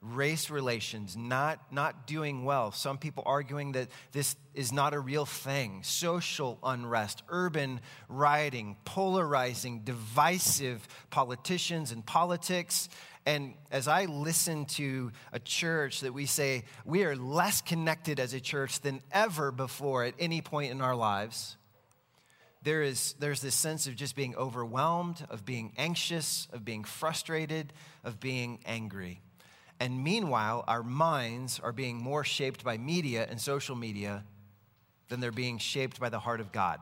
race 0.00 0.48
relations 0.50 1.16
not, 1.16 1.72
not 1.72 2.06
doing 2.06 2.44
well. 2.44 2.70
Some 2.70 2.98
people 2.98 3.24
arguing 3.26 3.72
that 3.72 3.88
this 4.12 4.36
is 4.54 4.70
not 4.70 4.94
a 4.94 5.00
real 5.00 5.26
thing. 5.26 5.82
Social 5.82 6.58
unrest, 6.62 7.22
urban 7.28 7.80
rioting, 8.08 8.76
polarizing, 8.84 9.80
divisive 9.80 10.86
politicians 11.10 11.90
and 11.90 12.04
politics. 12.06 12.88
And 13.26 13.54
as 13.70 13.88
I 13.88 14.04
listen 14.04 14.66
to 14.66 15.10
a 15.32 15.40
church 15.40 16.02
that 16.02 16.12
we 16.12 16.26
say 16.26 16.64
we 16.84 17.04
are 17.04 17.16
less 17.16 17.60
connected 17.60 18.20
as 18.20 18.34
a 18.34 18.40
church 18.40 18.80
than 18.80 19.00
ever 19.10 19.50
before 19.50 20.04
at 20.04 20.14
any 20.18 20.42
point 20.42 20.70
in 20.70 20.80
our 20.80 20.94
lives, 20.94 21.57
there 22.62 22.82
is 22.82 23.14
there's 23.18 23.40
this 23.40 23.54
sense 23.54 23.86
of 23.86 23.94
just 23.96 24.16
being 24.16 24.34
overwhelmed, 24.36 25.24
of 25.30 25.44
being 25.44 25.72
anxious, 25.76 26.48
of 26.52 26.64
being 26.64 26.84
frustrated, 26.84 27.72
of 28.04 28.20
being 28.20 28.58
angry. 28.66 29.20
And 29.80 30.02
meanwhile, 30.02 30.64
our 30.66 30.82
minds 30.82 31.60
are 31.62 31.72
being 31.72 31.96
more 31.96 32.24
shaped 32.24 32.64
by 32.64 32.78
media 32.78 33.26
and 33.30 33.40
social 33.40 33.76
media 33.76 34.24
than 35.08 35.20
they're 35.20 35.30
being 35.30 35.58
shaped 35.58 36.00
by 36.00 36.08
the 36.08 36.18
heart 36.18 36.40
of 36.40 36.50
God. 36.52 36.80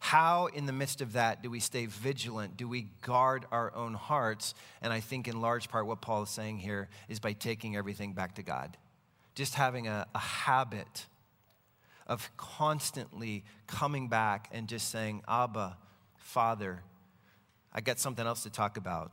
How, 0.00 0.46
in 0.46 0.66
the 0.66 0.72
midst 0.72 1.00
of 1.00 1.14
that, 1.14 1.42
do 1.42 1.50
we 1.50 1.60
stay 1.60 1.86
vigilant? 1.86 2.56
Do 2.56 2.68
we 2.68 2.86
guard 3.02 3.46
our 3.50 3.74
own 3.74 3.94
hearts? 3.94 4.54
And 4.80 4.92
I 4.92 5.00
think, 5.00 5.26
in 5.28 5.40
large 5.40 5.68
part, 5.68 5.86
what 5.86 6.00
Paul 6.00 6.22
is 6.22 6.30
saying 6.30 6.58
here 6.58 6.88
is 7.08 7.18
by 7.18 7.32
taking 7.32 7.76
everything 7.76 8.12
back 8.12 8.36
to 8.36 8.42
God. 8.42 8.76
Just 9.34 9.54
having 9.54 9.88
a, 9.88 10.06
a 10.14 10.18
habit 10.18 11.06
of 12.08 12.30
constantly 12.36 13.44
coming 13.66 14.08
back 14.08 14.48
and 14.52 14.68
just 14.68 14.90
saying, 14.90 15.22
Abba, 15.28 15.76
Father, 16.16 16.82
I 17.72 17.80
got 17.80 17.98
something 17.98 18.26
else 18.26 18.42
to 18.44 18.50
talk 18.50 18.76
about. 18.76 19.12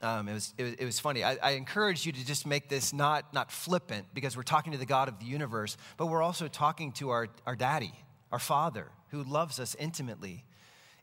Um, 0.00 0.28
it, 0.28 0.34
was, 0.34 0.54
it, 0.56 0.62
was, 0.62 0.72
it, 0.74 0.84
was, 0.84 1.00
funny. 1.00 1.24
I, 1.24 1.36
I 1.42 1.50
encourage 1.52 2.06
you 2.06 2.12
to 2.12 2.24
just 2.24 2.46
make 2.46 2.68
this 2.68 2.92
not, 2.92 3.34
not 3.34 3.50
flippant 3.50 4.06
because 4.14 4.36
we're 4.36 4.44
talking 4.44 4.72
to 4.72 4.78
the 4.78 4.86
God 4.86 5.08
of 5.08 5.18
the 5.18 5.26
universe, 5.26 5.76
but 5.96 6.06
we're 6.06 6.22
also 6.22 6.46
talking 6.46 6.92
to 6.92 7.10
our, 7.10 7.26
our 7.46 7.56
daddy, 7.56 7.92
our 8.30 8.38
father, 8.38 8.86
who 9.08 9.24
loves 9.24 9.58
us 9.58 9.74
intimately. 9.76 10.44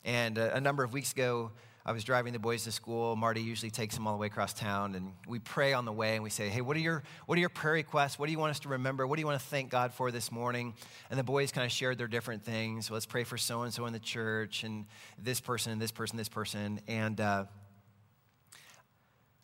And 0.02 0.38
a, 0.38 0.56
a 0.56 0.60
number 0.62 0.82
of 0.82 0.94
weeks 0.94 1.12
ago, 1.12 1.52
I 1.88 1.92
was 1.92 2.02
driving 2.02 2.32
the 2.32 2.40
boys 2.40 2.64
to 2.64 2.72
school. 2.72 3.14
Marty 3.14 3.40
usually 3.40 3.70
takes 3.70 3.94
them 3.94 4.08
all 4.08 4.14
the 4.14 4.18
way 4.18 4.26
across 4.26 4.52
town, 4.52 4.96
and 4.96 5.12
we 5.28 5.38
pray 5.38 5.72
on 5.72 5.84
the 5.84 5.92
way 5.92 6.14
and 6.14 6.24
we 6.24 6.30
say, 6.30 6.48
Hey, 6.48 6.60
what 6.60 6.76
are 6.76 6.80
your, 6.80 7.04
what 7.26 7.38
are 7.38 7.40
your 7.40 7.48
prayer 7.48 7.74
requests? 7.74 8.18
What 8.18 8.26
do 8.26 8.32
you 8.32 8.40
want 8.40 8.50
us 8.50 8.58
to 8.60 8.70
remember? 8.70 9.06
What 9.06 9.14
do 9.14 9.20
you 9.20 9.26
want 9.26 9.40
to 9.40 9.46
thank 9.46 9.70
God 9.70 9.94
for 9.94 10.10
this 10.10 10.32
morning? 10.32 10.74
And 11.10 11.18
the 11.18 11.22
boys 11.22 11.52
kind 11.52 11.64
of 11.64 11.70
shared 11.70 11.96
their 11.96 12.08
different 12.08 12.42
things. 12.42 12.90
Let's 12.90 13.06
pray 13.06 13.22
for 13.22 13.38
so 13.38 13.62
and 13.62 13.72
so 13.72 13.86
in 13.86 13.92
the 13.92 14.00
church, 14.00 14.64
and 14.64 14.86
this 15.16 15.40
person, 15.40 15.70
and 15.70 15.80
this 15.80 15.92
person, 15.92 16.16
this 16.18 16.28
person. 16.28 16.80
And 16.88 17.20
uh, 17.20 17.44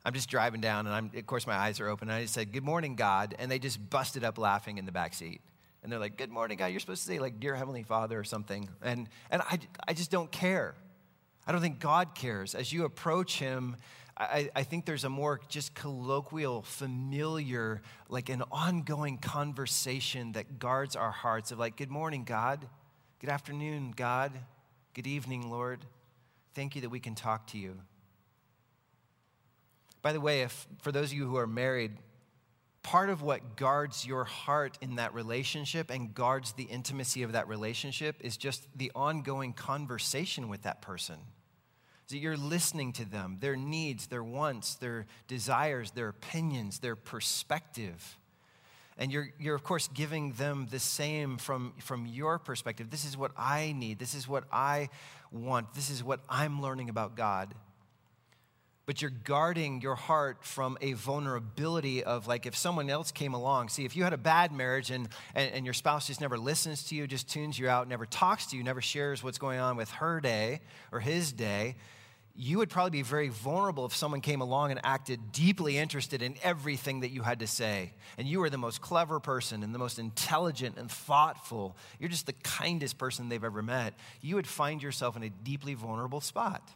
I'm 0.05 0.13
just 0.13 0.29
driving 0.29 0.61
down, 0.61 0.89
and 0.89 0.97
I'm, 0.97 1.13
of 1.17 1.27
course, 1.27 1.47
my 1.47 1.55
eyes 1.55 1.79
are 1.79 1.87
open. 1.87 2.09
And 2.09 2.17
I 2.17 2.23
just 2.23 2.35
said, 2.35 2.51
Good 2.51 2.65
morning, 2.65 2.97
God. 2.97 3.37
And 3.39 3.53
they 3.53 3.61
just 3.61 3.89
busted 3.89 4.25
up 4.25 4.37
laughing 4.37 4.79
in 4.79 4.85
the 4.85 4.93
back 4.93 5.15
seat. 5.15 5.43
And 5.85 5.93
they're 5.93 6.01
like, 6.01 6.17
Good 6.17 6.31
morning, 6.31 6.59
God. 6.59 6.67
You're 6.67 6.81
supposed 6.81 7.03
to 7.03 7.09
say, 7.09 7.21
like, 7.21 7.39
Dear 7.39 7.55
Heavenly 7.55 7.85
Father 7.85 8.19
or 8.19 8.25
something. 8.25 8.69
And, 8.83 9.09
and 9.31 9.43
I, 9.43 9.61
I 9.87 9.95
just 9.95 10.11
don't 10.11 10.33
care. 10.33 10.75
I 11.47 11.53
don't 11.53 11.61
think 11.61 11.81
God 11.81 12.15
cares. 12.15 12.55
As 12.55 12.73
you 12.73 12.85
approach 12.85 13.39
Him, 13.39 13.77
I, 14.17 14.51
I 14.55 14.63
think 14.63 14.85
there's 14.85 15.05
a 15.05 15.09
more 15.09 15.41
just 15.49 15.75
colloquial, 15.75 16.63
familiar, 16.63 17.83
like 18.09 18.29
an 18.29 18.43
ongoing 18.53 19.19
conversation 19.19 20.33
that 20.33 20.59
guards 20.59 20.95
our 20.95 21.11
hearts 21.11 21.51
of, 21.51 21.59
like, 21.59 21.77
Good 21.77 21.91
morning, 21.91 22.25
God. 22.25 22.67
Good 23.21 23.31
afternoon, 23.31 23.93
God. 23.97 24.33
Good 24.95 25.07
evening, 25.07 25.51
Lord. 25.51 25.85
Thank 26.55 26.75
you 26.77 26.83
that 26.83 26.91
we 26.91 27.01
can 27.01 27.15
talk 27.15 27.47
to 27.49 27.59
you. 27.59 27.79
By 30.03 30.13
the 30.13 30.21
way, 30.21 30.43
if 30.43 30.67
for 30.83 30.93
those 30.93 31.11
of 31.11 31.15
you 31.15 31.27
who 31.27 31.37
are 31.37 31.47
married, 31.47 31.93
part 32.83 33.11
of 33.11 33.23
what 33.23 33.57
guards 33.57 34.07
your 34.07 34.25
heart 34.25 34.77
in 34.81 34.97
that 34.97 35.15
relationship 35.15 35.91
and 35.91 36.15
guards 36.15 36.53
the 36.53 36.65
intimacy 36.65 37.23
of 37.23 37.33
that 37.33 37.49
relationship 37.49 38.17
is 38.21 38.37
just 38.37 38.67
the 38.77 38.91
ongoing 38.95 39.53
conversation 39.53 40.49
with 40.49 40.63
that 40.63 40.83
person. 40.83 41.17
That 42.09 42.19
you're 42.19 42.37
listening 42.37 42.93
to 42.95 43.05
them, 43.05 43.39
their 43.41 43.57
needs, 43.57 44.09
their 44.09 44.25
wants, 44.25 44.75
their 44.75 45.07
desires, 45.29 45.93
their 45.93 46.09
opinions, 46.09 46.81
their 46.81 46.97
perspective. 46.97 48.19
And 48.99 49.11
you're, 49.11 49.31
you're, 49.39 49.55
of 49.55 49.63
course, 49.63 49.89
giving 49.89 50.33
them 50.33 50.67
the 50.71 50.79
same 50.79 51.39
from, 51.39 51.73
from 51.79 52.05
your 52.05 52.39
perspective. 52.39 52.91
This 52.91 53.07
is 53.07 53.17
what 53.17 53.31
I 53.37 53.73
need. 53.73 53.99
This 53.99 54.15
is 54.15 54.29
what 54.29 54.45
I 54.53 54.91
want. 55.31 55.73
This 55.73 55.89
is 55.89 56.05
what 56.05 56.21
I'm 56.29 56.61
learning 56.61 56.91
about 56.91 57.17
God 57.17 57.55
but 58.93 59.01
you're 59.01 59.11
guarding 59.25 59.81
your 59.81 59.95
heart 59.95 60.45
from 60.45 60.77
a 60.83 60.93
vulnerability 60.93 62.05
of 62.05 62.27
like 62.27 62.45
if 62.45 62.55
someone 62.55 62.91
else 62.91 63.11
came 63.11 63.33
along. 63.33 63.71
See 63.71 63.87
if 63.87 63.97
you 63.97 64.05
had 64.05 64.13
a 64.13 64.19
bad 64.19 64.53
marriage 64.53 64.91
and, 64.91 65.09
and, 65.35 65.51
and, 65.51 65.65
your 65.65 65.73
spouse 65.73 66.09
just 66.09 66.21
never 66.21 66.37
listens 66.37 66.83
to 66.89 66.95
you 66.95 67.07
just 67.07 67.27
tunes 67.27 67.59
you 67.59 67.71
out 67.71 67.89
never 67.89 68.05
talks 68.05 68.49
to 68.49 68.57
you 68.59 68.63
never 68.63 68.83
shares 68.83 69.25
what's 69.25 69.39
going 69.39 69.59
on 69.59 69.79
with 69.79 69.91
her 69.93 70.21
day 70.21 70.61
or 70.93 71.01
his 71.01 71.33
day 71.33 71.77
you 72.37 72.59
would 72.59 72.69
probably 72.69 72.91
be 72.91 73.01
very 73.01 73.31
vulnerable 73.31 73.87
if 73.87 73.97
someone 73.97 74.21
came 74.21 74.43
along 74.43 74.73
and 74.73 74.81
acted 74.85 75.33
deeply 75.33 75.79
interested 75.79 76.21
in 76.21 76.37
everything 76.43 77.01
that 77.01 77.13
you 77.13 77.23
had 77.23 77.41
to 77.41 77.47
say. 77.47 77.95
And 78.19 78.29
you 78.29 78.41
were 78.41 78.51
the 78.51 78.59
most 78.59 78.83
clever 78.83 79.21
person 79.21 79.63
and 79.63 79.75
the 79.75 79.79
most 79.79 79.99
intelligent 79.99 80.77
and 80.77 80.91
thoughtful. 80.91 81.77
You're 81.99 82.09
just 82.09 82.27
the 82.27 82.33
kindest 82.33 82.99
person 82.99 83.31
they've 83.31 83.43
ever 83.43 83.63
met. 83.63 83.95
You 84.21 84.37
would 84.37 84.47
find 84.47 84.83
yourself 84.83 85.17
in 85.17 85.23
a 85.23 85.31
deeply 85.31 85.75
vulnerable 85.75 86.21
spot 86.21 86.71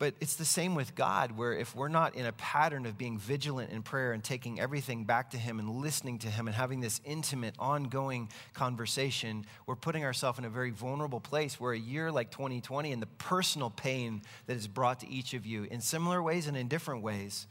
but 0.00 0.14
it's 0.18 0.36
the 0.36 0.46
same 0.46 0.74
with 0.74 0.94
God, 0.94 1.32
where 1.36 1.52
if 1.52 1.76
we're 1.76 1.88
not 1.88 2.14
in 2.14 2.24
a 2.24 2.32
pattern 2.32 2.86
of 2.86 2.96
being 2.96 3.18
vigilant 3.18 3.70
in 3.70 3.82
prayer 3.82 4.12
and 4.12 4.24
taking 4.24 4.58
everything 4.58 5.04
back 5.04 5.32
to 5.32 5.36
Him 5.36 5.58
and 5.58 5.68
listening 5.68 6.18
to 6.20 6.28
Him 6.28 6.48
and 6.48 6.56
having 6.56 6.80
this 6.80 7.02
intimate, 7.04 7.54
ongoing 7.58 8.30
conversation, 8.54 9.44
we're 9.66 9.76
putting 9.76 10.02
ourselves 10.02 10.38
in 10.38 10.46
a 10.46 10.48
very 10.48 10.70
vulnerable 10.70 11.20
place 11.20 11.60
where 11.60 11.74
a 11.74 11.78
year 11.78 12.10
like 12.10 12.30
2020 12.30 12.92
and 12.92 13.02
the 13.02 13.06
personal 13.18 13.68
pain 13.68 14.22
that 14.46 14.56
is 14.56 14.66
brought 14.66 15.00
to 15.00 15.08
each 15.10 15.34
of 15.34 15.44
you 15.44 15.64
in 15.64 15.82
similar 15.82 16.22
ways 16.22 16.46
and 16.46 16.56
in 16.56 16.66
different 16.66 17.02
ways 17.02 17.46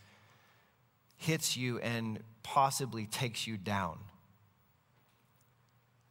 hits 1.18 1.56
you 1.56 1.78
and 1.80 2.18
possibly 2.42 3.06
takes 3.06 3.46
you 3.46 3.58
down 3.58 4.00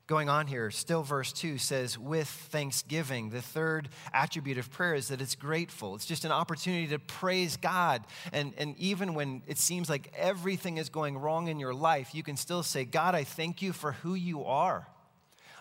going 0.08 0.30
on 0.30 0.46
here. 0.46 0.70
Still, 0.70 1.02
verse 1.02 1.32
2 1.34 1.58
says, 1.58 1.98
with 1.98 2.28
thanksgiving. 2.28 3.28
The 3.28 3.42
third 3.42 3.90
attribute 4.14 4.56
of 4.56 4.72
prayer 4.72 4.94
is 4.94 5.08
that 5.08 5.20
it's 5.20 5.34
grateful. 5.34 5.94
It's 5.94 6.06
just 6.06 6.24
an 6.24 6.32
opportunity 6.32 6.88
to 6.88 6.98
praise 6.98 7.58
God. 7.58 8.04
And, 8.32 8.54
and 8.56 8.74
even 8.78 9.12
when 9.12 9.42
it 9.46 9.58
seems 9.58 9.90
like 9.90 10.10
everything 10.16 10.78
is 10.78 10.88
going 10.88 11.18
wrong 11.18 11.48
in 11.48 11.60
your 11.60 11.74
life, 11.74 12.14
you 12.14 12.22
can 12.22 12.38
still 12.38 12.62
say, 12.62 12.86
God, 12.86 13.14
I 13.14 13.24
thank 13.24 13.60
you 13.60 13.74
for 13.74 13.92
who 13.92 14.14
you 14.14 14.44
are. 14.44 14.88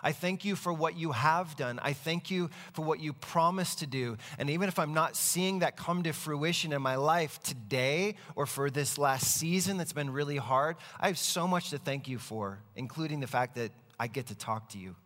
I 0.02 0.12
thank 0.12 0.44
you 0.44 0.56
for 0.56 0.72
what 0.72 0.96
you 0.96 1.12
have 1.12 1.56
done. 1.56 1.78
I 1.82 1.92
thank 1.92 2.30
you 2.30 2.48
for 2.72 2.82
what 2.82 3.00
you 3.00 3.12
promised 3.12 3.80
to 3.80 3.86
do. 3.86 4.16
And 4.38 4.48
even 4.48 4.68
if 4.68 4.78
I'm 4.78 4.94
not 4.94 5.14
seeing 5.14 5.58
that 5.58 5.76
come 5.76 6.04
to 6.04 6.12
fruition 6.12 6.72
in 6.72 6.80
my 6.80 6.94
life 6.94 7.42
today 7.42 8.14
or 8.34 8.46
for 8.46 8.70
this 8.70 8.96
last 8.96 9.34
season 9.34 9.76
that's 9.76 9.92
been 9.92 10.10
really 10.10 10.36
hard, 10.36 10.76
I 10.98 11.08
have 11.08 11.18
so 11.18 11.46
much 11.46 11.70
to 11.70 11.78
thank 11.78 12.08
you 12.08 12.18
for, 12.18 12.60
including 12.76 13.20
the 13.20 13.26
fact 13.26 13.56
that 13.56 13.72
I 13.98 14.06
get 14.06 14.26
to 14.26 14.34
talk 14.34 14.70
to 14.70 14.78
you 14.78 14.96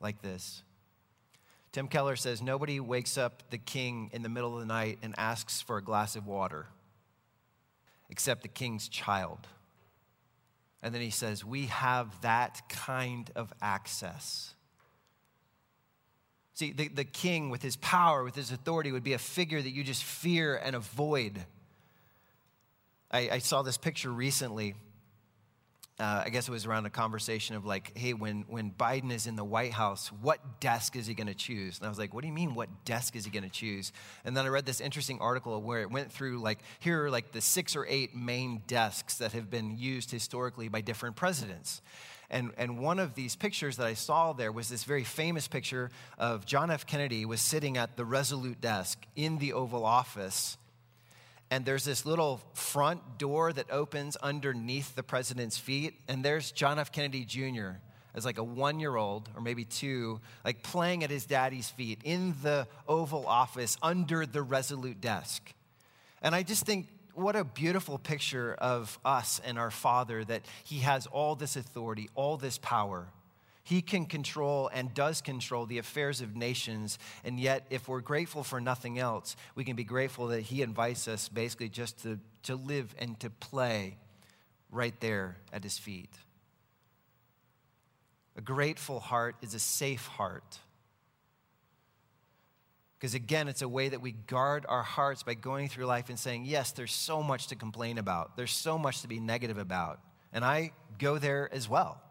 like 0.00 0.22
this. 0.22 0.62
Tim 1.72 1.86
Keller 1.86 2.16
says 2.16 2.42
nobody 2.42 2.80
wakes 2.80 3.16
up 3.16 3.50
the 3.50 3.58
king 3.58 4.10
in 4.12 4.22
the 4.22 4.28
middle 4.28 4.54
of 4.54 4.60
the 4.60 4.66
night 4.66 4.98
and 5.02 5.14
asks 5.16 5.60
for 5.60 5.76
a 5.76 5.82
glass 5.82 6.16
of 6.16 6.26
water 6.26 6.66
except 8.10 8.42
the 8.42 8.48
king's 8.48 8.88
child. 8.88 9.46
And 10.82 10.94
then 10.94 11.00
he 11.00 11.10
says, 11.10 11.44
We 11.44 11.66
have 11.66 12.20
that 12.22 12.68
kind 12.68 13.30
of 13.36 13.52
access. 13.62 14.54
See, 16.54 16.72
the, 16.72 16.88
the 16.88 17.04
king, 17.04 17.48
with 17.48 17.62
his 17.62 17.76
power, 17.76 18.22
with 18.22 18.34
his 18.34 18.50
authority, 18.50 18.92
would 18.92 19.04
be 19.04 19.14
a 19.14 19.18
figure 19.18 19.62
that 19.62 19.70
you 19.70 19.82
just 19.82 20.04
fear 20.04 20.56
and 20.56 20.76
avoid. 20.76 21.38
I, 23.10 23.30
I 23.30 23.38
saw 23.38 23.62
this 23.62 23.78
picture 23.78 24.10
recently 24.10 24.74
uh, 26.00 26.22
I 26.24 26.30
guess 26.30 26.48
it 26.48 26.50
was 26.50 26.64
around 26.64 26.86
a 26.86 26.90
conversation 26.90 27.56
of 27.56 27.66
like, 27.66 27.96
hey, 27.96 28.14
when, 28.14 28.44
when 28.48 28.70
Biden 28.70 29.12
is 29.12 29.26
in 29.26 29.36
the 29.36 29.44
White 29.44 29.72
House, 29.72 30.08
what 30.22 30.58
desk 30.58 30.96
is 30.96 31.06
he 31.06 31.12
going 31.12 31.26
to 31.26 31.34
choose? 31.34 31.78
And 31.78 31.86
I 31.86 31.90
was 31.90 31.98
like, 31.98 32.14
what 32.14 32.22
do 32.22 32.28
you 32.28 32.32
mean, 32.32 32.54
what 32.54 32.84
desk 32.86 33.14
is 33.14 33.26
he 33.26 33.30
going 33.30 33.44
to 33.44 33.50
choose? 33.50 33.92
And 34.24 34.34
then 34.34 34.46
I 34.46 34.48
read 34.48 34.64
this 34.64 34.80
interesting 34.80 35.18
article 35.20 35.60
where 35.60 35.82
it 35.82 35.90
went 35.90 36.10
through 36.10 36.40
like, 36.40 36.60
here 36.78 37.04
are 37.04 37.10
like 37.10 37.32
the 37.32 37.42
six 37.42 37.76
or 37.76 37.86
eight 37.86 38.16
main 38.16 38.62
desks 38.66 39.18
that 39.18 39.32
have 39.32 39.50
been 39.50 39.76
used 39.76 40.10
historically 40.10 40.68
by 40.68 40.80
different 40.80 41.16
presidents. 41.16 41.82
And, 42.30 42.52
and 42.56 42.78
one 42.78 42.98
of 42.98 43.14
these 43.14 43.36
pictures 43.36 43.76
that 43.76 43.86
I 43.86 43.94
saw 43.94 44.32
there 44.32 44.52
was 44.52 44.68
this 44.68 44.84
very 44.84 45.04
famous 45.04 45.48
picture 45.48 45.90
of 46.16 46.46
John 46.46 46.70
F. 46.70 46.86
Kennedy 46.86 47.26
was 47.26 47.40
sitting 47.40 47.76
at 47.76 47.96
the 47.96 48.04
Resolute 48.04 48.60
desk 48.60 49.04
in 49.16 49.38
the 49.38 49.52
Oval 49.52 49.84
Office 49.84 50.56
and 51.50 51.64
there's 51.64 51.84
this 51.84 52.06
little 52.06 52.40
front 52.54 53.18
door 53.18 53.52
that 53.52 53.70
opens 53.70 54.16
underneath 54.16 54.94
the 54.94 55.02
president's 55.02 55.58
feet, 55.58 56.00
and 56.08 56.24
there's 56.24 56.52
John 56.52 56.78
F. 56.78 56.92
Kennedy 56.92 57.24
Jr. 57.24 57.72
as 58.14 58.24
like 58.24 58.38
a 58.38 58.44
one 58.44 58.78
year 58.78 58.96
old 58.96 59.28
or 59.34 59.40
maybe 59.40 59.64
two, 59.64 60.20
like 60.44 60.62
playing 60.62 61.02
at 61.02 61.10
his 61.10 61.26
daddy's 61.26 61.68
feet 61.68 62.00
in 62.04 62.34
the 62.42 62.68
Oval 62.86 63.26
Office 63.26 63.76
under 63.82 64.26
the 64.26 64.42
Resolute 64.42 65.00
desk. 65.00 65.52
And 66.22 66.34
I 66.34 66.42
just 66.42 66.64
think, 66.64 66.86
what 67.14 67.34
a 67.36 67.44
beautiful 67.44 67.98
picture 67.98 68.54
of 68.54 68.98
us 69.04 69.40
and 69.44 69.58
our 69.58 69.70
Father 69.70 70.24
that 70.24 70.42
He 70.64 70.78
has 70.80 71.06
all 71.06 71.34
this 71.34 71.56
authority, 71.56 72.08
all 72.14 72.36
this 72.36 72.58
power. 72.58 73.08
He 73.70 73.82
can 73.82 74.06
control 74.06 74.68
and 74.74 74.92
does 74.94 75.20
control 75.20 75.64
the 75.64 75.78
affairs 75.78 76.20
of 76.20 76.34
nations. 76.34 76.98
And 77.22 77.38
yet, 77.38 77.66
if 77.70 77.86
we're 77.86 78.00
grateful 78.00 78.42
for 78.42 78.60
nothing 78.60 78.98
else, 78.98 79.36
we 79.54 79.62
can 79.62 79.76
be 79.76 79.84
grateful 79.84 80.26
that 80.26 80.40
He 80.40 80.62
invites 80.62 81.06
us 81.06 81.28
basically 81.28 81.68
just 81.68 82.02
to, 82.02 82.18
to 82.42 82.56
live 82.56 82.92
and 82.98 83.18
to 83.20 83.30
play 83.30 83.96
right 84.72 84.98
there 84.98 85.36
at 85.52 85.62
His 85.62 85.78
feet. 85.78 86.10
A 88.36 88.40
grateful 88.40 88.98
heart 88.98 89.36
is 89.40 89.54
a 89.54 89.60
safe 89.60 90.04
heart. 90.04 90.58
Because 92.98 93.14
again, 93.14 93.46
it's 93.46 93.62
a 93.62 93.68
way 93.68 93.88
that 93.88 94.02
we 94.02 94.10
guard 94.10 94.66
our 94.68 94.82
hearts 94.82 95.22
by 95.22 95.34
going 95.34 95.68
through 95.68 95.86
life 95.86 96.08
and 96.08 96.18
saying, 96.18 96.44
Yes, 96.44 96.72
there's 96.72 96.92
so 96.92 97.22
much 97.22 97.46
to 97.46 97.54
complain 97.54 97.98
about. 97.98 98.36
There's 98.36 98.50
so 98.50 98.76
much 98.78 99.02
to 99.02 99.06
be 99.06 99.20
negative 99.20 99.58
about. 99.58 100.00
And 100.32 100.44
I 100.44 100.72
go 100.98 101.18
there 101.18 101.48
as 101.54 101.68
well. 101.68 102.02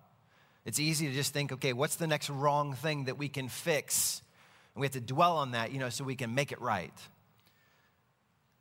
It's 0.65 0.79
easy 0.79 1.07
to 1.07 1.13
just 1.13 1.33
think, 1.33 1.51
okay, 1.53 1.73
what's 1.73 1.95
the 1.95 2.07
next 2.07 2.29
wrong 2.29 2.73
thing 2.73 3.05
that 3.05 3.17
we 3.17 3.29
can 3.29 3.47
fix? 3.47 4.21
And 4.75 4.81
we 4.81 4.85
have 4.85 4.93
to 4.93 5.01
dwell 5.01 5.37
on 5.37 5.51
that, 5.51 5.71
you 5.71 5.79
know, 5.79 5.89
so 5.89 6.03
we 6.03 6.15
can 6.15 6.35
make 6.35 6.51
it 6.51 6.61
right. 6.61 6.93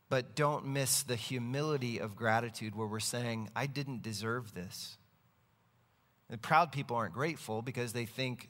But 0.09 0.35
don't 0.35 0.67
miss 0.67 1.03
the 1.03 1.17
humility 1.17 1.99
of 1.99 2.17
gratitude 2.17 2.75
where 2.75 2.87
we're 2.87 3.01
saying, 3.01 3.51
I 3.55 3.67
didn't 3.67 4.03
deserve 4.03 4.55
this. 4.55 4.97
And 6.31 6.41
proud 6.41 6.73
people 6.73 6.97
aren't 6.97 7.15
grateful 7.15 7.63
because 7.63 7.93
they 7.93 8.07
think, 8.07 8.49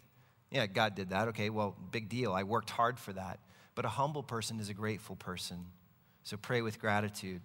yeah, 0.51 0.67
God 0.67 0.95
did 0.95 1.11
that. 1.11 1.29
Okay, 1.29 1.51
well, 1.51 1.77
big 1.91 2.09
deal. 2.09 2.33
I 2.33 2.45
worked 2.45 2.71
hard 2.71 2.99
for 2.99 3.13
that. 3.13 3.41
But 3.75 3.85
a 3.85 3.89
humble 3.89 4.23
person 4.23 4.61
is 4.61 4.69
a 4.69 4.75
grateful 4.75 5.17
person. 5.17 5.67
So 6.23 6.37
pray 6.37 6.63
with 6.63 6.81
gratitude. 6.81 7.43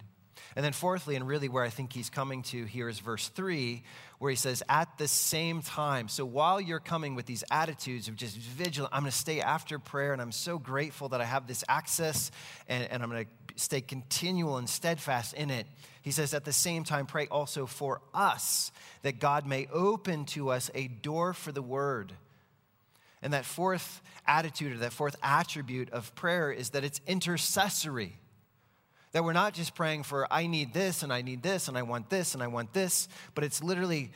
And 0.55 0.63
then, 0.63 0.73
fourthly, 0.73 1.15
and 1.15 1.27
really 1.27 1.49
where 1.49 1.63
I 1.63 1.69
think 1.69 1.93
he's 1.93 2.09
coming 2.09 2.43
to 2.43 2.65
here 2.65 2.89
is 2.89 2.99
verse 2.99 3.27
three, 3.29 3.83
where 4.19 4.29
he 4.29 4.35
says, 4.35 4.63
at 4.69 4.97
the 4.97 5.07
same 5.07 5.61
time. 5.61 6.07
So 6.07 6.25
while 6.25 6.61
you're 6.61 6.79
coming 6.79 7.15
with 7.15 7.25
these 7.25 7.43
attitudes 7.51 8.07
of 8.07 8.15
just 8.15 8.37
vigilant, 8.37 8.93
I'm 8.93 9.01
going 9.01 9.11
to 9.11 9.17
stay 9.17 9.41
after 9.41 9.79
prayer, 9.79 10.13
and 10.13 10.21
I'm 10.21 10.31
so 10.31 10.57
grateful 10.57 11.09
that 11.09 11.21
I 11.21 11.25
have 11.25 11.47
this 11.47 11.63
access, 11.67 12.31
and, 12.67 12.89
and 12.91 13.03
I'm 13.03 13.09
going 13.09 13.25
to 13.25 13.31
stay 13.55 13.81
continual 13.81 14.57
and 14.57 14.69
steadfast 14.69 15.33
in 15.33 15.49
it. 15.49 15.67
He 16.01 16.11
says, 16.11 16.33
at 16.33 16.45
the 16.45 16.53
same 16.53 16.83
time, 16.83 17.05
pray 17.05 17.27
also 17.27 17.65
for 17.65 18.01
us 18.13 18.71
that 19.03 19.19
God 19.19 19.45
may 19.45 19.67
open 19.71 20.25
to 20.25 20.49
us 20.49 20.69
a 20.73 20.87
door 20.87 21.33
for 21.33 21.51
the 21.51 21.61
word. 21.61 22.13
And 23.21 23.33
that 23.33 23.45
fourth 23.45 24.01
attitude 24.27 24.73
or 24.73 24.77
that 24.79 24.91
fourth 24.91 25.15
attribute 25.23 25.91
of 25.91 26.13
prayer 26.15 26.51
is 26.51 26.71
that 26.71 26.83
it's 26.83 26.99
intercessory 27.07 28.17
That 29.13 29.23
we're 29.23 29.33
not 29.33 29.53
just 29.53 29.75
praying 29.75 30.03
for, 30.03 30.27
I 30.31 30.47
need 30.47 30.73
this 30.73 31.03
and 31.03 31.13
I 31.13 31.21
need 31.21 31.41
this 31.41 31.67
and 31.67 31.77
I 31.77 31.83
want 31.83 32.09
this 32.09 32.33
and 32.33 32.43
I 32.43 32.47
want 32.47 32.73
this, 32.73 33.07
but 33.35 33.43
it's 33.43 33.63
literally, 33.63 34.11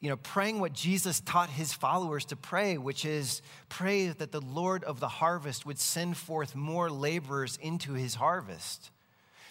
you 0.00 0.08
know, 0.10 0.16
praying 0.16 0.60
what 0.60 0.72
Jesus 0.72 1.20
taught 1.20 1.48
his 1.48 1.72
followers 1.72 2.24
to 2.26 2.36
pray, 2.36 2.76
which 2.76 3.04
is 3.04 3.42
pray 3.68 4.08
that 4.08 4.32
the 4.32 4.40
Lord 4.40 4.84
of 4.84 5.00
the 5.00 5.08
harvest 5.08 5.64
would 5.64 5.78
send 5.78 6.16
forth 6.16 6.54
more 6.54 6.90
laborers 6.90 7.56
into 7.62 7.94
his 7.94 8.16
harvest. 8.16 8.90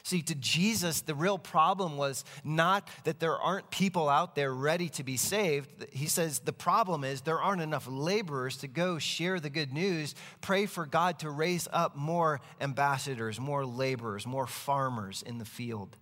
See, 0.05 0.21
to 0.23 0.35
Jesus, 0.35 0.99
the 0.99 1.15
real 1.15 1.37
problem 1.37 1.95
was 1.95 2.25
not 2.43 2.89
that 3.05 3.21
there 3.21 3.37
aren't 3.37 3.69
people 3.71 4.09
out 4.09 4.35
there 4.35 4.53
ready 4.53 4.89
to 4.89 5.03
be 5.03 5.15
saved. 5.15 5.69
He 5.93 6.07
says 6.07 6.39
the 6.39 6.51
problem 6.51 7.05
is 7.05 7.21
there 7.21 7.41
aren't 7.41 7.61
enough 7.61 7.87
laborers 7.89 8.57
to 8.57 8.67
go 8.67 8.99
share 8.99 9.39
the 9.39 9.49
good 9.49 9.71
news. 9.71 10.13
Pray 10.41 10.65
for 10.65 10.85
God 10.85 11.19
to 11.19 11.29
raise 11.29 11.69
up 11.71 11.95
more 11.95 12.41
ambassadors, 12.59 13.39
more 13.39 13.65
laborers, 13.65 14.27
more 14.27 14.45
farmers 14.45 15.23
in 15.25 15.37
the 15.37 15.45
field. 15.45 15.95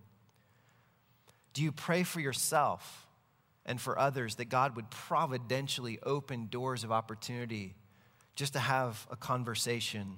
Do 1.52 1.62
you 1.62 1.70
pray 1.70 2.02
for 2.02 2.18
yourself 2.18 3.06
and 3.64 3.80
for 3.80 3.96
others 3.96 4.34
that 4.36 4.46
God 4.46 4.74
would 4.74 4.90
providentially 4.90 6.00
open 6.02 6.48
doors 6.48 6.82
of 6.82 6.90
opportunity 6.90 7.76
just 8.34 8.54
to 8.54 8.58
have 8.58 9.06
a 9.12 9.16
conversation, 9.16 10.16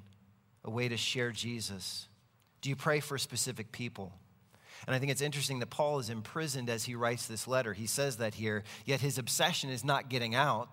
a 0.65 0.71
way 0.71 0.89
to 0.89 0.97
share 0.97 1.33
Jesus? 1.33 2.09
Do 2.65 2.71
you 2.71 2.77
pray 2.77 3.01
for 3.01 3.19
specific 3.19 3.73
people? 3.73 4.11
And 4.87 4.97
I 4.97 4.99
think 4.99 5.13
it's 5.13 5.21
interesting 5.21 5.59
that 5.59 5.69
Paul 5.69 5.99
is 5.99 6.09
imprisoned 6.09 6.71
as 6.71 6.83
he 6.83 6.95
writes 6.95 7.27
this 7.27 7.47
letter. 7.47 7.75
He 7.75 7.87
says 7.87 8.17
that 8.17 8.33
here, 8.33 8.65
yet 8.87 9.03
his 9.03 9.19
obsession 9.19 9.69
is 9.69 9.85
not 9.85 10.09
getting 10.09 10.35
out. 10.35 10.73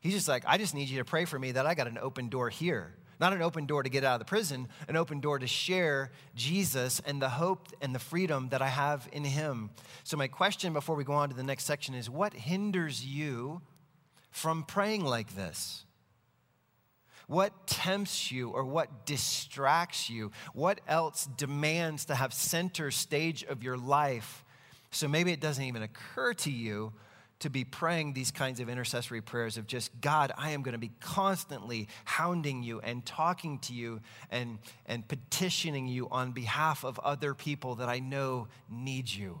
He's 0.00 0.12
just 0.12 0.28
like, 0.28 0.44
I 0.46 0.58
just 0.58 0.74
need 0.74 0.90
you 0.90 0.98
to 0.98 1.06
pray 1.06 1.24
for 1.24 1.38
me 1.38 1.52
that 1.52 1.64
I 1.64 1.72
got 1.72 1.86
an 1.86 1.96
open 1.96 2.28
door 2.28 2.50
here. 2.50 2.92
Not 3.18 3.32
an 3.32 3.40
open 3.40 3.64
door 3.64 3.82
to 3.82 3.88
get 3.88 4.04
out 4.04 4.16
of 4.16 4.18
the 4.18 4.26
prison, 4.26 4.68
an 4.88 4.96
open 4.96 5.20
door 5.20 5.38
to 5.38 5.46
share 5.46 6.10
Jesus 6.34 7.00
and 7.06 7.22
the 7.22 7.30
hope 7.30 7.66
and 7.80 7.94
the 7.94 7.98
freedom 7.98 8.50
that 8.50 8.60
I 8.60 8.68
have 8.68 9.08
in 9.10 9.24
him. 9.24 9.70
So, 10.04 10.18
my 10.18 10.28
question 10.28 10.74
before 10.74 10.96
we 10.96 11.04
go 11.04 11.14
on 11.14 11.30
to 11.30 11.34
the 11.34 11.42
next 11.42 11.64
section 11.64 11.94
is 11.94 12.10
what 12.10 12.34
hinders 12.34 13.06
you 13.06 13.62
from 14.30 14.64
praying 14.64 15.06
like 15.06 15.34
this? 15.34 15.86
What 17.26 17.66
tempts 17.66 18.30
you 18.30 18.50
or 18.50 18.64
what 18.64 19.06
distracts 19.06 20.10
you? 20.10 20.32
What 20.52 20.80
else 20.86 21.26
demands 21.36 22.06
to 22.06 22.14
have 22.14 22.32
center 22.32 22.90
stage 22.90 23.44
of 23.44 23.62
your 23.62 23.76
life? 23.76 24.44
So 24.90 25.08
maybe 25.08 25.32
it 25.32 25.40
doesn't 25.40 25.64
even 25.64 25.82
occur 25.82 26.34
to 26.34 26.50
you 26.50 26.92
to 27.42 27.50
be 27.50 27.64
praying 27.64 28.12
these 28.12 28.30
kinds 28.30 28.60
of 28.60 28.68
intercessory 28.68 29.20
prayers 29.20 29.56
of 29.56 29.66
just, 29.66 29.90
God, 30.00 30.32
I 30.38 30.50
am 30.50 30.62
going 30.62 30.74
to 30.74 30.78
be 30.78 30.92
constantly 31.00 31.88
hounding 32.04 32.62
you 32.62 32.80
and 32.80 33.04
talking 33.04 33.58
to 33.60 33.74
you 33.74 34.00
and, 34.30 34.58
and 34.86 35.06
petitioning 35.06 35.88
you 35.88 36.08
on 36.08 36.30
behalf 36.30 36.84
of 36.84 37.00
other 37.00 37.34
people 37.34 37.76
that 37.76 37.88
I 37.88 37.98
know 37.98 38.46
need 38.70 39.08
you. 39.08 39.40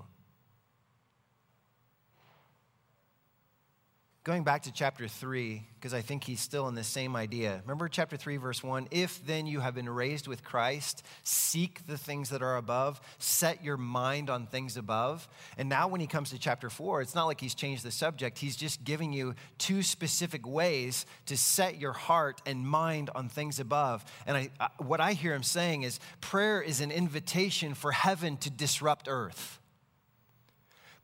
Going 4.24 4.44
back 4.44 4.62
to 4.62 4.72
chapter 4.72 5.08
3, 5.08 5.66
because 5.74 5.92
I 5.92 6.00
think 6.00 6.22
he's 6.22 6.40
still 6.40 6.68
in 6.68 6.76
the 6.76 6.84
same 6.84 7.16
idea. 7.16 7.60
Remember 7.64 7.88
chapter 7.88 8.16
3, 8.16 8.36
verse 8.36 8.62
1? 8.62 8.86
If 8.92 9.26
then 9.26 9.48
you 9.48 9.58
have 9.58 9.74
been 9.74 9.88
raised 9.88 10.28
with 10.28 10.44
Christ, 10.44 11.04
seek 11.24 11.84
the 11.88 11.98
things 11.98 12.30
that 12.30 12.40
are 12.40 12.56
above, 12.56 13.00
set 13.18 13.64
your 13.64 13.76
mind 13.76 14.30
on 14.30 14.46
things 14.46 14.76
above. 14.76 15.26
And 15.58 15.68
now, 15.68 15.88
when 15.88 16.00
he 16.00 16.06
comes 16.06 16.30
to 16.30 16.38
chapter 16.38 16.70
4, 16.70 17.02
it's 17.02 17.16
not 17.16 17.24
like 17.24 17.40
he's 17.40 17.56
changed 17.56 17.82
the 17.82 17.90
subject. 17.90 18.38
He's 18.38 18.54
just 18.54 18.84
giving 18.84 19.12
you 19.12 19.34
two 19.58 19.82
specific 19.82 20.46
ways 20.46 21.04
to 21.26 21.36
set 21.36 21.80
your 21.80 21.92
heart 21.92 22.40
and 22.46 22.64
mind 22.64 23.10
on 23.16 23.28
things 23.28 23.58
above. 23.58 24.04
And 24.24 24.36
I, 24.36 24.50
what 24.78 25.00
I 25.00 25.14
hear 25.14 25.34
him 25.34 25.42
saying 25.42 25.82
is 25.82 25.98
prayer 26.20 26.62
is 26.62 26.80
an 26.80 26.92
invitation 26.92 27.74
for 27.74 27.90
heaven 27.90 28.36
to 28.36 28.50
disrupt 28.50 29.08
earth. 29.08 29.58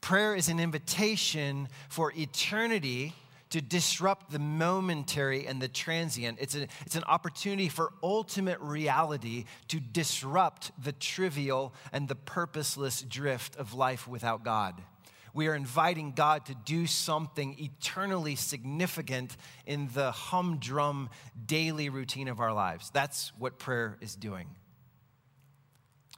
Prayer 0.00 0.34
is 0.34 0.48
an 0.48 0.60
invitation 0.60 1.68
for 1.88 2.12
eternity 2.16 3.14
to 3.50 3.60
disrupt 3.60 4.30
the 4.30 4.38
momentary 4.38 5.46
and 5.46 5.60
the 5.60 5.68
transient. 5.68 6.38
It's, 6.40 6.54
a, 6.54 6.66
it's 6.84 6.96
an 6.96 7.04
opportunity 7.04 7.68
for 7.68 7.92
ultimate 8.02 8.60
reality 8.60 9.44
to 9.68 9.80
disrupt 9.80 10.70
the 10.82 10.92
trivial 10.92 11.72
and 11.92 12.08
the 12.08 12.14
purposeless 12.14 13.02
drift 13.02 13.56
of 13.56 13.74
life 13.74 14.06
without 14.06 14.44
God. 14.44 14.80
We 15.34 15.46
are 15.48 15.54
inviting 15.54 16.12
God 16.12 16.46
to 16.46 16.54
do 16.54 16.86
something 16.86 17.56
eternally 17.58 18.34
significant 18.34 19.36
in 19.66 19.88
the 19.94 20.10
humdrum 20.10 21.10
daily 21.46 21.90
routine 21.90 22.28
of 22.28 22.40
our 22.40 22.52
lives. 22.52 22.90
That's 22.90 23.32
what 23.38 23.58
prayer 23.58 23.98
is 24.00 24.16
doing. 24.16 24.48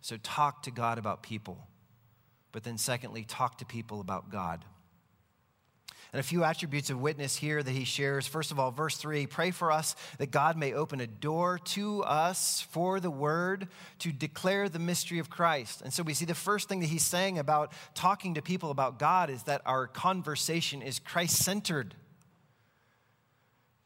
So, 0.01 0.17
talk 0.17 0.63
to 0.63 0.71
God 0.71 0.99
about 0.99 1.23
people. 1.23 1.59
But 2.53 2.65
then, 2.65 2.79
secondly, 2.79 3.25
talk 3.25 3.59
to 3.59 3.65
people 3.65 4.01
about 4.01 4.31
God. 4.31 4.65
And 6.13 6.19
a 6.19 6.25
few 6.25 6.43
attributes 6.43 6.91
of 6.91 7.01
witness 7.01 7.37
here 7.37 7.63
that 7.63 7.71
he 7.71 7.85
shares. 7.85 8.27
First 8.27 8.51
of 8.51 8.59
all, 8.59 8.73
verse 8.73 8.97
3 8.97 9.27
pray 9.27 9.53
for 9.53 9.71
us 9.71 9.95
that 10.19 10.33
God 10.33 10.57
may 10.57 10.73
open 10.73 11.01
a 11.01 11.07
door 11.07 11.59
to 11.67 12.03
us 12.03 12.67
for 12.71 12.99
the 12.99 13.11
word 13.11 13.69
to 14.01 14.11
declare 14.11 14.69
the 14.69 14.81
mystery 14.81 15.21
of 15.21 15.31
Christ. 15.31 15.83
And 15.83 15.93
so 15.93 16.03
we 16.03 16.15
see 16.15 16.25
the 16.25 16.35
first 16.35 16.69
thing 16.69 16.81
that 16.81 16.87
he's 16.87 17.07
saying 17.07 17.39
about 17.39 17.73
talking 17.95 18.35
to 18.35 18.43
people 18.43 18.73
about 18.73 18.99
God 18.99 19.31
is 19.31 19.45
that 19.45 19.63
our 19.65 19.87
conversation 19.87 20.83
is 20.83 20.99
Christ 20.99 21.37
centered. 21.37 21.95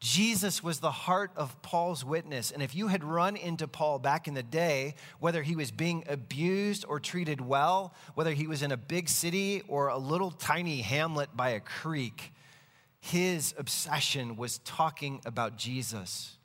Jesus 0.05 0.61
was 0.61 0.81
the 0.81 0.91
heart 0.91 1.31
of 1.35 1.59
Paul's 1.63 2.05
witness. 2.05 2.51
And 2.51 2.61
if 2.61 2.75
you 2.75 2.89
had 2.89 3.03
run 3.03 3.35
into 3.35 3.67
Paul 3.67 3.97
back 3.97 4.27
in 4.27 4.35
the 4.35 4.43
day, 4.43 4.93
whether 5.19 5.41
he 5.41 5.55
was 5.55 5.71
being 5.71 6.03
abused 6.07 6.85
or 6.87 6.99
treated 6.99 7.41
well, 7.41 7.91
whether 8.13 8.31
he 8.31 8.45
was 8.45 8.61
in 8.61 8.71
a 8.71 8.77
big 8.77 9.09
city 9.09 9.63
or 9.67 9.87
a 9.87 9.97
little 9.97 10.29
tiny 10.29 10.81
hamlet 10.81 11.35
by 11.35 11.49
a 11.49 11.59
creek, 11.59 12.31
his 12.99 13.55
obsession 13.57 14.35
was 14.35 14.59
talking 14.59 15.21
about 15.25 15.57
Jesus. 15.57 16.37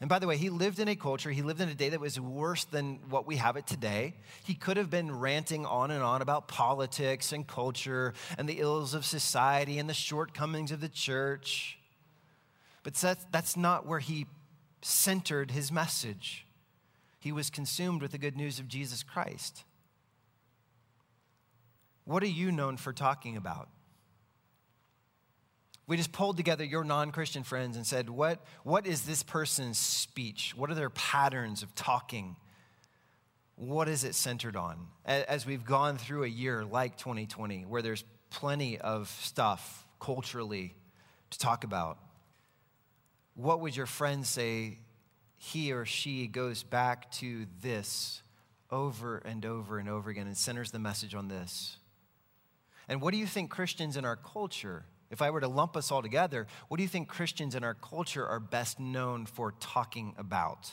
And 0.00 0.08
by 0.08 0.20
the 0.20 0.28
way, 0.28 0.36
he 0.36 0.48
lived 0.48 0.78
in 0.78 0.86
a 0.86 0.94
culture, 0.94 1.30
he 1.32 1.42
lived 1.42 1.60
in 1.60 1.68
a 1.68 1.74
day 1.74 1.88
that 1.88 2.00
was 2.00 2.20
worse 2.20 2.62
than 2.66 3.00
what 3.10 3.26
we 3.26 3.34
have 3.34 3.56
it 3.56 3.66
today. 3.66 4.14
He 4.44 4.54
could 4.54 4.76
have 4.76 4.90
been 4.90 5.10
ranting 5.10 5.66
on 5.66 5.90
and 5.90 6.04
on 6.04 6.22
about 6.22 6.46
politics 6.46 7.32
and 7.32 7.44
culture 7.44 8.14
and 8.38 8.48
the 8.48 8.60
ills 8.60 8.94
of 8.94 9.04
society 9.04 9.80
and 9.80 9.88
the 9.90 9.94
shortcomings 9.94 10.70
of 10.70 10.80
the 10.80 10.88
church. 10.88 11.80
But 12.82 12.94
that's, 12.94 13.56
not 13.56 13.86
where 13.86 14.00
he 14.00 14.26
centered 14.82 15.52
his 15.52 15.70
message. 15.70 16.46
He 17.20 17.30
was 17.30 17.50
consumed 17.50 18.02
with 18.02 18.12
the 18.12 18.18
good 18.18 18.36
news 18.36 18.58
of 18.58 18.66
Jesus 18.66 19.02
Christ. 19.02 19.64
What 22.04 22.22
are 22.22 22.26
you 22.26 22.50
known 22.50 22.76
for 22.76 22.92
talking 22.92 23.36
about? 23.36 23.68
We 25.86 25.96
just 25.96 26.12
pulled 26.12 26.36
together 26.36 26.64
your 26.64 26.84
non 26.84 27.12
Christian 27.12 27.44
friends 27.44 27.76
and 27.76 27.86
said, 27.86 28.08
what, 28.08 28.44
what 28.64 28.86
is 28.86 29.02
this 29.02 29.22
person's 29.22 29.78
speech? 29.78 30.54
What 30.56 30.70
are 30.70 30.74
their 30.74 30.90
patterns 30.90 31.62
of 31.62 31.74
talking? 31.74 32.36
What 33.56 33.88
is 33.88 34.02
it 34.02 34.14
centered 34.14 34.56
on? 34.56 34.88
As 35.04 35.46
we've 35.46 35.64
gone 35.64 35.98
through 35.98 36.24
a 36.24 36.28
year 36.28 36.64
like 36.64 36.96
2020, 36.96 37.66
where 37.66 37.82
there's 37.82 38.04
plenty 38.30 38.78
of 38.78 39.08
stuff 39.20 39.86
culturally 40.00 40.74
to 41.30 41.38
talk 41.38 41.62
about 41.62 41.98
what 43.34 43.60
would 43.60 43.76
your 43.76 43.86
friend 43.86 44.26
say 44.26 44.78
he 45.36 45.72
or 45.72 45.84
she 45.84 46.26
goes 46.26 46.62
back 46.62 47.10
to 47.12 47.46
this 47.60 48.22
over 48.70 49.18
and 49.18 49.44
over 49.44 49.78
and 49.78 49.88
over 49.88 50.10
again 50.10 50.26
and 50.26 50.36
centers 50.36 50.70
the 50.70 50.78
message 50.78 51.14
on 51.14 51.28
this? 51.28 51.76
And 52.88 53.00
what 53.00 53.12
do 53.12 53.18
you 53.18 53.26
think 53.26 53.50
Christians 53.50 53.96
in 53.96 54.04
our 54.04 54.16
culture, 54.16 54.84
if 55.10 55.22
I 55.22 55.30
were 55.30 55.40
to 55.40 55.48
lump 55.48 55.76
us 55.76 55.90
all 55.90 56.02
together, 56.02 56.46
what 56.68 56.76
do 56.76 56.82
you 56.82 56.88
think 56.88 57.08
Christians 57.08 57.54
in 57.54 57.64
our 57.64 57.74
culture 57.74 58.26
are 58.26 58.40
best 58.40 58.80
known 58.80 59.26
for 59.26 59.52
talking 59.60 60.14
about? 60.18 60.72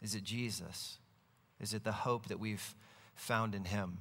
Is 0.00 0.14
it 0.14 0.22
Jesus? 0.22 0.98
Is 1.60 1.74
it 1.74 1.84
the 1.84 1.92
hope 1.92 2.28
that 2.28 2.40
we've 2.40 2.74
found 3.14 3.54
in 3.54 3.64
him? 3.64 3.98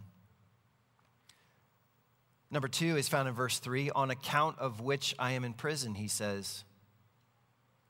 Number 2.52 2.68
two 2.68 2.98
is 2.98 3.08
found 3.08 3.28
in 3.28 3.36
verse 3.36 3.60
three 3.60 3.92
on 3.92 4.10
account 4.10 4.58
of 4.58 4.82
which 4.82 5.14
I 5.20 5.34
am 5.34 5.44
in 5.44 5.54
prison, 5.54 5.96
he 5.96 6.08
says. 6.08 6.64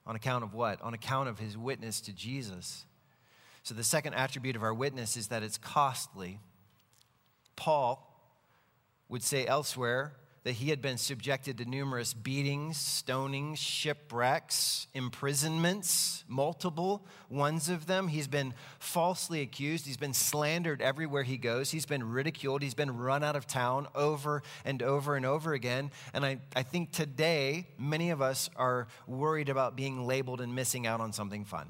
On 0.09 0.15
account 0.15 0.43
of 0.43 0.55
what? 0.55 0.81
On 0.81 0.95
account 0.95 1.29
of 1.29 1.37
his 1.37 1.55
witness 1.55 2.01
to 2.01 2.11
Jesus. 2.11 2.83
So, 3.61 3.75
the 3.75 3.83
second 3.83 4.15
attribute 4.15 4.55
of 4.55 4.63
our 4.63 4.73
witness 4.73 5.15
is 5.15 5.27
that 5.27 5.43
it's 5.43 5.59
costly. 5.59 6.39
Paul 7.55 8.03
would 9.07 9.21
say 9.21 9.45
elsewhere 9.45 10.13
that 10.49 10.55
he 10.55 10.71
had 10.71 10.81
been 10.81 10.97
subjected 10.97 11.59
to 11.59 11.65
numerous 11.65 12.11
beatings, 12.11 12.75
stonings, 12.75 13.57
shipwrecks, 13.57 14.87
imprisonments, 14.95 16.23
multiple 16.27 17.05
ones 17.29 17.69
of 17.69 17.85
them. 17.85 18.07
He's 18.07 18.27
been 18.27 18.55
falsely 18.79 19.41
accused. 19.41 19.85
He's 19.85 19.95
been 19.95 20.15
slandered 20.15 20.81
everywhere 20.81 21.21
he 21.21 21.37
goes. 21.37 21.69
He's 21.69 21.85
been 21.85 22.03
ridiculed. 22.03 22.63
He's 22.63 22.73
been 22.73 22.97
run 22.97 23.23
out 23.23 23.35
of 23.35 23.45
town 23.45 23.85
over 23.93 24.41
and 24.65 24.81
over 24.81 25.15
and 25.15 25.23
over 25.23 25.53
again. 25.53 25.91
And 26.15 26.25
I, 26.25 26.39
I 26.55 26.63
think 26.63 26.93
today, 26.93 27.67
many 27.77 28.09
of 28.09 28.19
us 28.19 28.49
are 28.55 28.87
worried 29.05 29.49
about 29.49 29.75
being 29.75 30.07
labeled 30.07 30.41
and 30.41 30.55
missing 30.55 30.87
out 30.87 30.99
on 30.99 31.13
something 31.13 31.45
fun. 31.45 31.67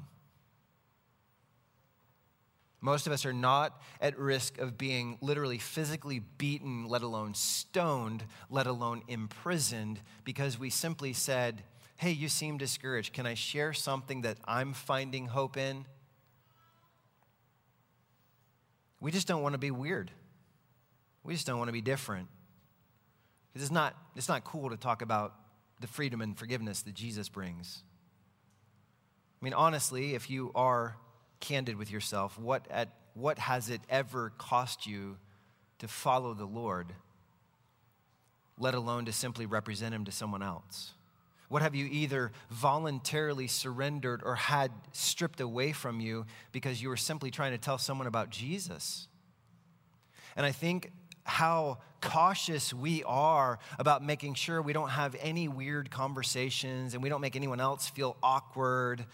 Most 2.80 3.06
of 3.06 3.12
us 3.12 3.26
are 3.26 3.32
not 3.32 3.80
at 4.00 4.18
risk 4.18 4.58
of 4.58 4.78
being 4.78 5.18
literally 5.20 5.58
physically 5.58 6.18
beaten, 6.18 6.88
let 6.88 7.02
alone 7.02 7.34
stoned, 7.34 8.24
let 8.48 8.66
alone 8.66 9.02
imprisoned, 9.06 10.00
because 10.24 10.58
we 10.58 10.70
simply 10.70 11.12
said, 11.12 11.62
Hey, 11.96 12.12
you 12.12 12.30
seem 12.30 12.56
discouraged. 12.56 13.12
Can 13.12 13.26
I 13.26 13.34
share 13.34 13.74
something 13.74 14.22
that 14.22 14.38
I'm 14.46 14.72
finding 14.72 15.26
hope 15.26 15.58
in? 15.58 15.84
We 19.00 19.10
just 19.10 19.26
don't 19.28 19.42
want 19.42 19.52
to 19.52 19.58
be 19.58 19.70
weird. 19.70 20.10
We 21.22 21.34
just 21.34 21.46
don't 21.46 21.58
want 21.58 21.68
to 21.68 21.74
be 21.74 21.82
different. 21.82 22.28
Because 23.52 23.64
it's 23.64 23.72
not, 23.72 23.94
it's 24.16 24.28
not 24.28 24.44
cool 24.44 24.70
to 24.70 24.78
talk 24.78 25.02
about 25.02 25.34
the 25.80 25.86
freedom 25.86 26.22
and 26.22 26.38
forgiveness 26.38 26.80
that 26.82 26.94
Jesus 26.94 27.28
brings. 27.28 27.82
I 29.40 29.44
mean, 29.44 29.54
honestly, 29.54 30.14
if 30.14 30.30
you 30.30 30.52
are 30.54 30.96
candid 31.40 31.76
with 31.76 31.90
yourself, 31.90 32.38
what, 32.38 32.66
at, 32.70 32.90
what 33.14 33.38
has 33.38 33.70
it 33.70 33.80
ever 33.88 34.32
cost 34.38 34.86
you 34.86 35.16
to 35.78 35.88
follow 35.88 36.34
the 36.34 36.44
Lord, 36.44 36.94
let 38.58 38.74
alone 38.74 39.06
to 39.06 39.12
simply 39.12 39.46
represent 39.46 39.94
Him 39.94 40.04
to 40.04 40.12
someone 40.12 40.42
else? 40.42 40.92
What 41.48 41.62
have 41.62 41.74
you 41.74 41.88
either 41.90 42.30
voluntarily 42.48 43.48
surrendered 43.48 44.22
or 44.24 44.36
had 44.36 44.70
stripped 44.92 45.40
away 45.40 45.72
from 45.72 45.98
you 45.98 46.26
because 46.52 46.80
you 46.80 46.88
were 46.88 46.96
simply 46.96 47.32
trying 47.32 47.50
to 47.50 47.58
tell 47.58 47.76
someone 47.76 48.06
about 48.06 48.30
Jesus? 48.30 49.08
And 50.36 50.46
I 50.46 50.52
think 50.52 50.92
how 51.24 51.78
cautious 52.00 52.72
we 52.72 53.02
are 53.04 53.58
about 53.78 54.04
making 54.04 54.34
sure 54.34 54.62
we 54.62 54.72
don't 54.72 54.90
have 54.90 55.16
any 55.20 55.48
weird 55.48 55.90
conversations 55.90 56.94
and 56.94 57.02
we 57.02 57.08
don't 57.08 57.20
make 57.20 57.36
anyone 57.36 57.60
else 57.60 57.88
feel 57.88 58.16
awkward 58.22 59.04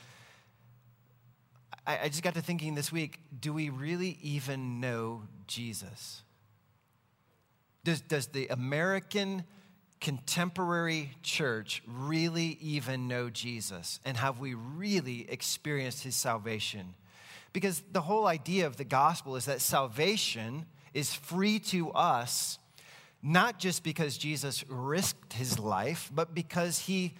I, 1.86 2.00
I 2.04 2.08
just 2.08 2.22
got 2.22 2.34
to 2.34 2.42
thinking 2.42 2.74
this 2.74 2.90
week 2.90 3.20
do 3.40 3.52
we 3.52 3.70
really 3.70 4.18
even 4.22 4.80
know 4.80 5.22
Jesus? 5.46 6.22
Does, 7.84 8.00
does 8.00 8.26
the 8.28 8.48
American 8.48 9.44
contemporary 10.00 11.12
church 11.22 11.82
really 11.86 12.58
even 12.60 13.06
know 13.06 13.30
Jesus? 13.30 14.00
And 14.04 14.16
have 14.16 14.40
we 14.40 14.54
really 14.54 15.30
experienced 15.30 16.02
his 16.02 16.16
salvation? 16.16 16.94
Because 17.52 17.82
the 17.92 18.02
whole 18.02 18.26
idea 18.26 18.66
of 18.66 18.76
the 18.76 18.84
gospel 18.84 19.36
is 19.36 19.44
that 19.44 19.60
salvation 19.60 20.66
is 20.94 21.14
free 21.14 21.58
to 21.60 21.90
us, 21.92 22.58
not 23.22 23.58
just 23.58 23.82
because 23.84 24.18
Jesus 24.18 24.64
risked 24.68 25.34
his 25.34 25.58
life, 25.58 26.10
but 26.12 26.34
because 26.34 26.80
he 26.80 27.14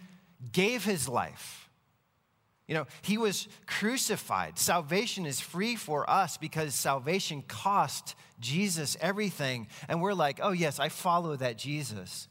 gave 0.53 0.85
his 0.85 1.09
life. 1.09 1.66
You 2.67 2.75
know, 2.75 2.87
he 3.03 3.17
was 3.17 3.47
crucified. 3.67 4.59
Salvation 4.59 5.25
is 5.25 5.41
free 5.41 5.77
for 5.77 6.09
us 6.11 6.37
because 6.37 6.75
salvation 6.75 7.43
cost 7.47 8.17
Jesus 8.41 8.97
everything. 9.01 9.69
And 9.89 10.03
we're 10.03 10.15
like, 10.15 10.41
oh, 10.43 10.51
yes, 10.51 10.81
I 10.81 10.89
follow 10.89 11.37
that 11.37 11.59
Jesus. 11.59 12.29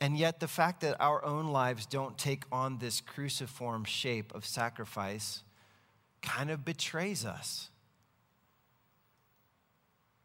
And 0.00 0.16
yet, 0.16 0.40
the 0.40 0.48
fact 0.48 0.80
that 0.80 1.00
our 1.00 1.24
own 1.24 1.48
lives 1.48 1.86
don't 1.86 2.16
take 2.16 2.44
on 2.50 2.78
this 2.78 3.00
cruciform 3.00 3.84
shape 3.84 4.34
of 4.34 4.46
sacrifice 4.46 5.42
kind 6.22 6.50
of 6.50 6.64
betrays 6.64 7.24
us. 7.24 7.68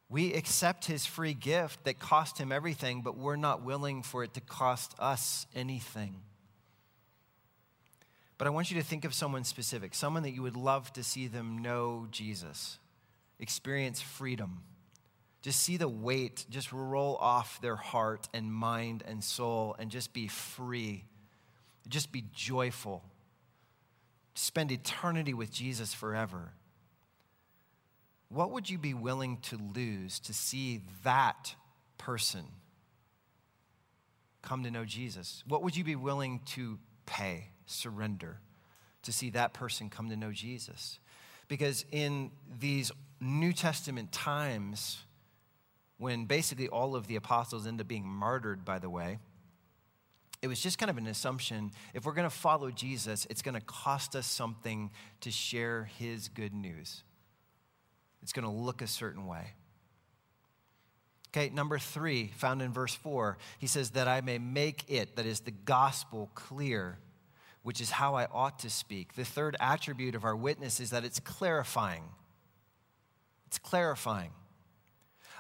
We 0.10 0.34
accept 0.34 0.86
his 0.86 1.06
free 1.06 1.34
gift 1.34 1.84
that 1.84 2.00
cost 2.00 2.38
him 2.38 2.52
everything, 2.52 3.02
but 3.02 3.18
we're 3.18 3.36
not 3.36 3.63
willing 3.63 4.04
for 4.04 4.24
it 4.24 4.34
to 4.36 4.42
cost 4.42 4.96
us 5.00 5.46
anything. 5.54 6.22
But 8.38 8.47
I 8.47 8.52
want 8.52 8.69
you 8.69 8.78
to 8.78 8.84
think 8.84 9.04
of 9.04 9.13
someone 9.13 9.43
specific, 9.43 9.95
someone 9.95 10.23
that 10.23 10.32
you 10.32 10.43
would 10.43 10.56
love 10.56 10.93
to 10.93 11.04
see 11.04 11.28
them 11.28 11.62
know 11.62 12.08
Jesus, 12.12 12.78
experience 13.39 14.00
freedom. 14.00 14.62
Just 15.41 15.62
see 15.62 15.78
the 15.78 15.88
weight 15.88 16.45
just 16.50 16.71
roll 16.71 17.15
off 17.15 17.62
their 17.62 17.76
heart 17.76 18.28
and 18.34 18.52
mind 18.52 19.04
and 19.08 19.23
soul 19.23 19.76
and 19.80 19.89
just 19.89 20.13
be 20.13 20.28
free. 20.28 21.06
Just 21.88 22.12
be 22.12 22.26
joyful. 22.34 23.04
Spend 24.34 24.71
eternity 24.71 25.34
with 25.34 25.52
Jesus 25.52 25.93
forever. 25.93 26.52
What 28.30 28.52
would 28.52 28.69
you 28.69 28.78
be 28.78 28.93
willing 28.93 29.38
to 29.43 29.58
lose 29.73 30.19
to 30.21 30.34
see 30.34 30.82
that 31.04 31.56
person 31.97 32.43
come 34.41 34.63
to 34.63 34.71
know 34.71 34.86
Jesus? 34.86 35.43
What 35.47 35.63
would 35.63 35.78
you 35.78 35.84
be 35.84 35.95
willing 35.95 36.41
to 36.47 36.78
pay? 37.06 37.52
Surrender 37.68 38.40
to 39.04 39.12
see 39.12 39.30
that 39.32 39.54
person 39.54 39.90
come 39.90 40.10
to 40.10 40.16
know 40.16 40.32
Jesus. 40.32 41.00
Because 41.48 41.86
in 41.92 42.32
these 42.60 42.92
New 43.22 43.54
Testament 43.54 44.12
times, 44.12 44.98
when 45.98 46.26
basically 46.26 46.68
all 46.68 46.96
of 46.96 47.08
the 47.08 47.16
apostles 47.16 47.66
end 47.66 47.80
up 47.80 47.88
being 47.88 48.06
martyred, 48.06 48.66
by 48.66 48.80
the 48.80 48.90
way, 48.90 49.20
it 50.42 50.48
was 50.48 50.60
just 50.60 50.78
kind 50.78 50.90
of 50.90 50.98
an 50.98 51.08
assumption 51.08 51.72
if 51.94 52.06
we're 52.06 52.14
going 52.14 52.30
to 52.30 52.36
follow 52.36 52.70
Jesus, 52.70 53.26
it's 53.30 53.42
going 53.42 53.56
to 53.56 53.62
cost 53.62 54.16
us 54.16 54.28
something 54.28 54.92
to 55.22 55.32
share 55.32 55.90
his 55.98 56.28
good 56.28 56.54
news. 56.54 57.04
It's 58.22 58.34
going 58.34 58.46
to 58.46 58.52
look 58.52 58.82
a 58.82 58.88
certain 58.88 59.26
way. 59.26 59.54
Okay, 61.30 61.50
number 61.50 61.78
three, 61.78 62.32
found 62.36 62.62
in 62.62 62.72
verse 62.72 62.94
four, 62.94 63.38
he 63.60 63.68
says, 63.68 63.92
That 63.92 64.08
I 64.08 64.22
may 64.22 64.38
make 64.38 64.86
it, 64.88 65.16
that 65.16 65.26
is 65.26 65.42
the 65.42 65.52
gospel, 65.52 66.30
clear 66.36 66.98
which 67.68 67.82
is 67.82 67.92
how 67.92 68.16
I 68.16 68.28
ought 68.32 68.60
to 68.60 68.70
speak. 68.70 69.16
The 69.16 69.26
third 69.26 69.58
attribute 69.60 70.16
of 70.16 70.24
our 70.24 70.38
witness 70.38 70.80
is 70.80 70.92
that 70.92 71.04
it's 71.04 71.20
clarifying. 71.20 72.06
It's 73.48 73.58
clarifying. 73.58 74.32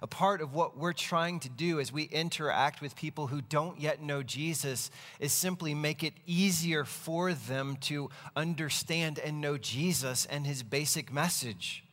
A 0.01 0.07
part 0.07 0.41
of 0.41 0.53
what 0.53 0.77
we're 0.77 0.91
trying 0.91 1.39
to 1.39 1.49
do 1.49 1.79
as 1.79 1.93
we 1.93 2.03
interact 2.03 2.81
with 2.81 2.97
people 2.97 3.27
who 3.27 3.41
don't 3.41 3.79
yet 3.79 4.01
know 4.01 4.23
Jesus 4.23 4.91
is 5.21 5.31
simply 5.31 5.73
make 5.73 6.03
it 6.03 6.11
easier 6.25 6.83
for 6.83 7.31
them 7.31 7.77
to 7.83 8.09
understand 8.35 9.19
and 9.19 9.39
know 9.39 9.57
Jesus 9.57 10.25
and 10.25 10.45
his 10.45 10.63
basic 10.63 11.13
message. 11.13 11.85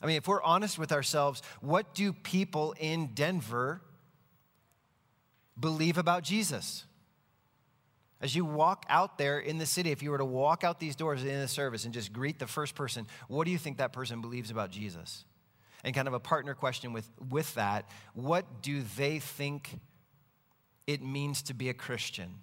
I 0.00 0.06
mean, 0.06 0.16
if 0.16 0.28
we're 0.28 0.44
honest 0.44 0.78
with 0.78 0.92
ourselves, 0.92 1.42
what 1.60 1.92
do 1.92 2.12
people 2.12 2.72
in 2.78 3.08
Denver 3.14 3.80
believe 5.58 5.98
about 5.98 6.22
Jesus? 6.22 6.84
As 8.24 8.34
you 8.34 8.46
walk 8.46 8.86
out 8.88 9.18
there 9.18 9.38
in 9.38 9.58
the 9.58 9.66
city, 9.66 9.90
if 9.90 10.02
you 10.02 10.10
were 10.10 10.16
to 10.16 10.24
walk 10.24 10.64
out 10.64 10.80
these 10.80 10.96
doors 10.96 11.22
in 11.22 11.40
the 11.40 11.46
service 11.46 11.84
and 11.84 11.92
just 11.92 12.10
greet 12.10 12.38
the 12.38 12.46
first 12.46 12.74
person, 12.74 13.06
what 13.28 13.44
do 13.44 13.50
you 13.50 13.58
think 13.58 13.76
that 13.76 13.92
person 13.92 14.22
believes 14.22 14.50
about 14.50 14.70
Jesus? 14.70 15.26
And 15.84 15.94
kind 15.94 16.08
of 16.08 16.14
a 16.14 16.20
partner 16.20 16.54
question 16.54 16.94
with, 16.94 17.06
with 17.28 17.54
that, 17.56 17.86
what 18.14 18.62
do 18.62 18.82
they 18.96 19.18
think 19.18 19.78
it 20.86 21.02
means 21.02 21.42
to 21.42 21.54
be 21.54 21.68
a 21.68 21.74
Christian? 21.74 22.36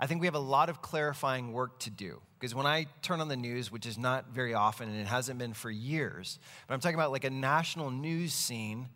I 0.00 0.06
think 0.06 0.22
we 0.22 0.26
have 0.26 0.34
a 0.34 0.38
lot 0.38 0.70
of 0.70 0.80
clarifying 0.80 1.52
work 1.52 1.78
to 1.80 1.90
do. 1.90 2.22
Because 2.40 2.54
when 2.54 2.64
I 2.64 2.86
turn 3.02 3.20
on 3.20 3.28
the 3.28 3.36
news, 3.36 3.70
which 3.70 3.84
is 3.84 3.98
not 3.98 4.30
very 4.30 4.54
often 4.54 4.88
and 4.88 4.98
it 4.98 5.06
hasn't 5.06 5.38
been 5.38 5.52
for 5.52 5.70
years, 5.70 6.38
but 6.66 6.72
I'm 6.72 6.80
talking 6.80 6.94
about 6.94 7.12
like 7.12 7.24
a 7.24 7.30
national 7.30 7.90
news 7.90 8.32
scene 8.32 8.88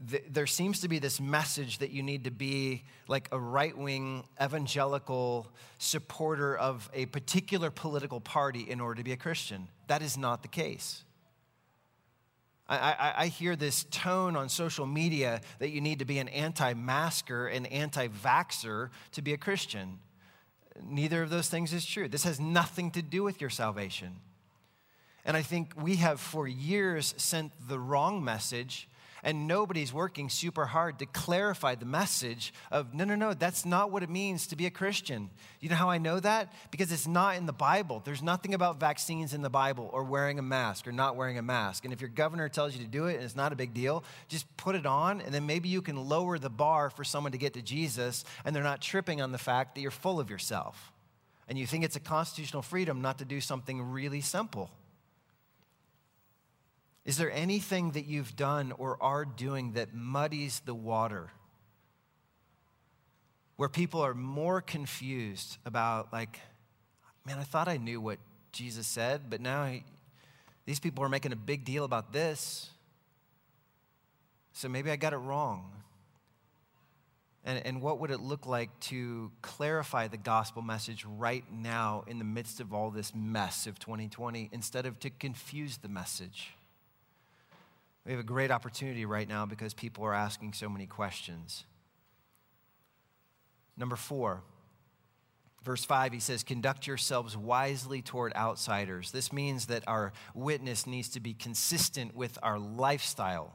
there 0.00 0.46
seems 0.46 0.80
to 0.80 0.88
be 0.88 0.98
this 0.98 1.20
message 1.20 1.78
that 1.78 1.90
you 1.90 2.02
need 2.02 2.24
to 2.24 2.30
be 2.30 2.84
like 3.08 3.28
a 3.32 3.38
right 3.38 3.76
wing 3.76 4.24
evangelical 4.40 5.48
supporter 5.78 6.56
of 6.56 6.88
a 6.94 7.06
particular 7.06 7.70
political 7.70 8.20
party 8.20 8.60
in 8.60 8.80
order 8.80 8.98
to 8.98 9.04
be 9.04 9.12
a 9.12 9.16
Christian. 9.16 9.68
That 9.88 10.02
is 10.02 10.16
not 10.16 10.42
the 10.42 10.48
case. 10.48 11.02
I, 12.68 12.76
I, 12.76 13.14
I 13.24 13.26
hear 13.26 13.56
this 13.56 13.84
tone 13.84 14.36
on 14.36 14.48
social 14.48 14.86
media 14.86 15.40
that 15.58 15.70
you 15.70 15.80
need 15.80 16.00
to 16.00 16.04
be 16.04 16.18
an 16.18 16.28
anti 16.28 16.74
masker 16.74 17.48
and 17.48 17.66
anti 17.72 18.08
vaxxer 18.08 18.90
to 19.12 19.22
be 19.22 19.32
a 19.32 19.38
Christian. 19.38 19.98
Neither 20.84 21.22
of 21.22 21.30
those 21.30 21.48
things 21.48 21.72
is 21.72 21.84
true. 21.84 22.08
This 22.08 22.24
has 22.24 22.38
nothing 22.38 22.92
to 22.92 23.02
do 23.02 23.24
with 23.24 23.40
your 23.40 23.50
salvation. 23.50 24.16
And 25.24 25.36
I 25.36 25.42
think 25.42 25.72
we 25.76 25.96
have 25.96 26.20
for 26.20 26.46
years 26.46 27.14
sent 27.16 27.52
the 27.68 27.78
wrong 27.78 28.22
message 28.22 28.88
and 29.22 29.46
nobody's 29.46 29.92
working 29.92 30.28
super 30.28 30.66
hard 30.66 30.98
to 30.98 31.06
clarify 31.06 31.74
the 31.74 31.84
message 31.84 32.52
of 32.70 32.94
no, 32.94 33.04
no, 33.04 33.14
no, 33.14 33.34
that's 33.34 33.64
not 33.64 33.90
what 33.90 34.02
it 34.02 34.10
means 34.10 34.46
to 34.48 34.56
be 34.56 34.66
a 34.66 34.70
Christian. 34.70 35.30
You 35.60 35.68
know 35.68 35.76
how 35.76 35.90
I 35.90 35.98
know 35.98 36.20
that? 36.20 36.52
Because 36.70 36.92
it's 36.92 37.06
not 37.06 37.36
in 37.36 37.46
the 37.46 37.52
Bible. 37.52 38.02
There's 38.04 38.22
nothing 38.22 38.54
about 38.54 38.80
vaccines 38.80 39.34
in 39.34 39.42
the 39.42 39.50
Bible 39.50 39.90
or 39.92 40.04
wearing 40.04 40.38
a 40.38 40.42
mask 40.42 40.86
or 40.86 40.92
not 40.92 41.16
wearing 41.16 41.38
a 41.38 41.42
mask. 41.42 41.84
And 41.84 41.92
if 41.92 42.00
your 42.00 42.10
governor 42.10 42.48
tells 42.48 42.74
you 42.74 42.84
to 42.84 42.90
do 42.90 43.06
it 43.06 43.16
and 43.16 43.24
it's 43.24 43.36
not 43.36 43.52
a 43.52 43.56
big 43.56 43.74
deal, 43.74 44.04
just 44.28 44.44
put 44.56 44.74
it 44.74 44.86
on 44.86 45.20
and 45.20 45.34
then 45.34 45.46
maybe 45.46 45.68
you 45.68 45.82
can 45.82 45.96
lower 45.96 46.38
the 46.38 46.50
bar 46.50 46.90
for 46.90 47.04
someone 47.04 47.32
to 47.32 47.38
get 47.38 47.54
to 47.54 47.62
Jesus 47.62 48.24
and 48.44 48.54
they're 48.54 48.62
not 48.62 48.80
tripping 48.80 49.20
on 49.20 49.32
the 49.32 49.38
fact 49.38 49.74
that 49.74 49.80
you're 49.80 49.90
full 49.90 50.20
of 50.20 50.30
yourself. 50.30 50.92
And 51.48 51.58
you 51.58 51.66
think 51.66 51.84
it's 51.84 51.96
a 51.96 52.00
constitutional 52.00 52.62
freedom 52.62 53.00
not 53.00 53.18
to 53.18 53.24
do 53.24 53.40
something 53.40 53.90
really 53.90 54.20
simple. 54.20 54.70
Is 57.08 57.16
there 57.16 57.32
anything 57.32 57.92
that 57.92 58.04
you've 58.04 58.36
done 58.36 58.70
or 58.76 59.02
are 59.02 59.24
doing 59.24 59.72
that 59.72 59.94
muddies 59.94 60.60
the 60.66 60.74
water? 60.74 61.30
Where 63.56 63.70
people 63.70 64.02
are 64.02 64.12
more 64.12 64.60
confused 64.60 65.56
about, 65.64 66.12
like, 66.12 66.38
man, 67.24 67.38
I 67.38 67.44
thought 67.44 67.66
I 67.66 67.78
knew 67.78 67.98
what 67.98 68.18
Jesus 68.52 68.86
said, 68.86 69.30
but 69.30 69.40
now 69.40 69.64
he, 69.64 69.84
these 70.66 70.80
people 70.80 71.02
are 71.02 71.08
making 71.08 71.32
a 71.32 71.36
big 71.36 71.64
deal 71.64 71.84
about 71.84 72.12
this. 72.12 72.68
So 74.52 74.68
maybe 74.68 74.90
I 74.90 74.96
got 74.96 75.14
it 75.14 75.16
wrong. 75.16 75.72
And, 77.42 77.64
and 77.64 77.80
what 77.80 78.00
would 78.00 78.10
it 78.10 78.20
look 78.20 78.46
like 78.46 78.68
to 78.80 79.32
clarify 79.40 80.08
the 80.08 80.18
gospel 80.18 80.60
message 80.60 81.06
right 81.06 81.44
now 81.50 82.04
in 82.06 82.18
the 82.18 82.26
midst 82.26 82.60
of 82.60 82.74
all 82.74 82.90
this 82.90 83.14
mess 83.14 83.66
of 83.66 83.78
2020 83.78 84.50
instead 84.52 84.84
of 84.84 85.00
to 85.00 85.08
confuse 85.08 85.78
the 85.78 85.88
message? 85.88 86.52
We 88.08 88.12
have 88.14 88.20
a 88.20 88.26
great 88.26 88.50
opportunity 88.50 89.04
right 89.04 89.28
now 89.28 89.44
because 89.44 89.74
people 89.74 90.02
are 90.02 90.14
asking 90.14 90.54
so 90.54 90.70
many 90.70 90.86
questions. 90.86 91.64
Number 93.76 93.96
four, 93.96 94.40
verse 95.62 95.84
5, 95.84 96.14
he 96.14 96.18
says, 96.18 96.42
Conduct 96.42 96.86
yourselves 96.86 97.36
wisely 97.36 98.00
toward 98.00 98.32
outsiders. 98.34 99.12
This 99.12 99.30
means 99.30 99.66
that 99.66 99.84
our 99.86 100.14
witness 100.32 100.86
needs 100.86 101.10
to 101.10 101.20
be 101.20 101.34
consistent 101.34 102.16
with 102.16 102.38
our 102.42 102.58
lifestyle. 102.58 103.52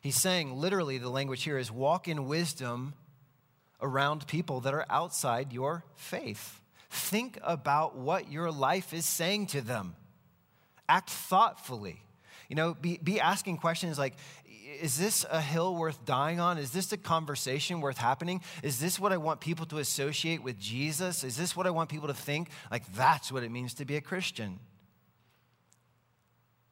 He's 0.00 0.20
saying, 0.20 0.56
literally, 0.56 0.98
the 0.98 1.08
language 1.08 1.44
here 1.44 1.58
is 1.58 1.70
walk 1.70 2.08
in 2.08 2.26
wisdom 2.26 2.92
around 3.80 4.26
people 4.26 4.58
that 4.62 4.74
are 4.74 4.86
outside 4.90 5.52
your 5.52 5.84
faith. 5.94 6.60
Think 6.90 7.38
about 7.44 7.94
what 7.96 8.32
your 8.32 8.50
life 8.50 8.92
is 8.92 9.06
saying 9.06 9.46
to 9.46 9.60
them, 9.60 9.94
act 10.88 11.08
thoughtfully. 11.08 12.02
You 12.52 12.56
know, 12.56 12.74
be, 12.74 12.98
be 13.02 13.18
asking 13.18 13.56
questions 13.56 13.98
like, 13.98 14.12
is 14.82 14.98
this 14.98 15.24
a 15.30 15.40
hill 15.40 15.74
worth 15.74 16.04
dying 16.04 16.38
on? 16.38 16.58
Is 16.58 16.70
this 16.70 16.92
a 16.92 16.98
conversation 16.98 17.80
worth 17.80 17.96
happening? 17.96 18.42
Is 18.62 18.78
this 18.78 19.00
what 19.00 19.10
I 19.10 19.16
want 19.16 19.40
people 19.40 19.64
to 19.64 19.78
associate 19.78 20.42
with 20.42 20.58
Jesus? 20.58 21.24
Is 21.24 21.34
this 21.34 21.56
what 21.56 21.66
I 21.66 21.70
want 21.70 21.88
people 21.88 22.08
to 22.08 22.14
think? 22.14 22.50
Like, 22.70 22.84
that's 22.92 23.32
what 23.32 23.42
it 23.42 23.50
means 23.50 23.72
to 23.76 23.86
be 23.86 23.96
a 23.96 24.02
Christian. 24.02 24.58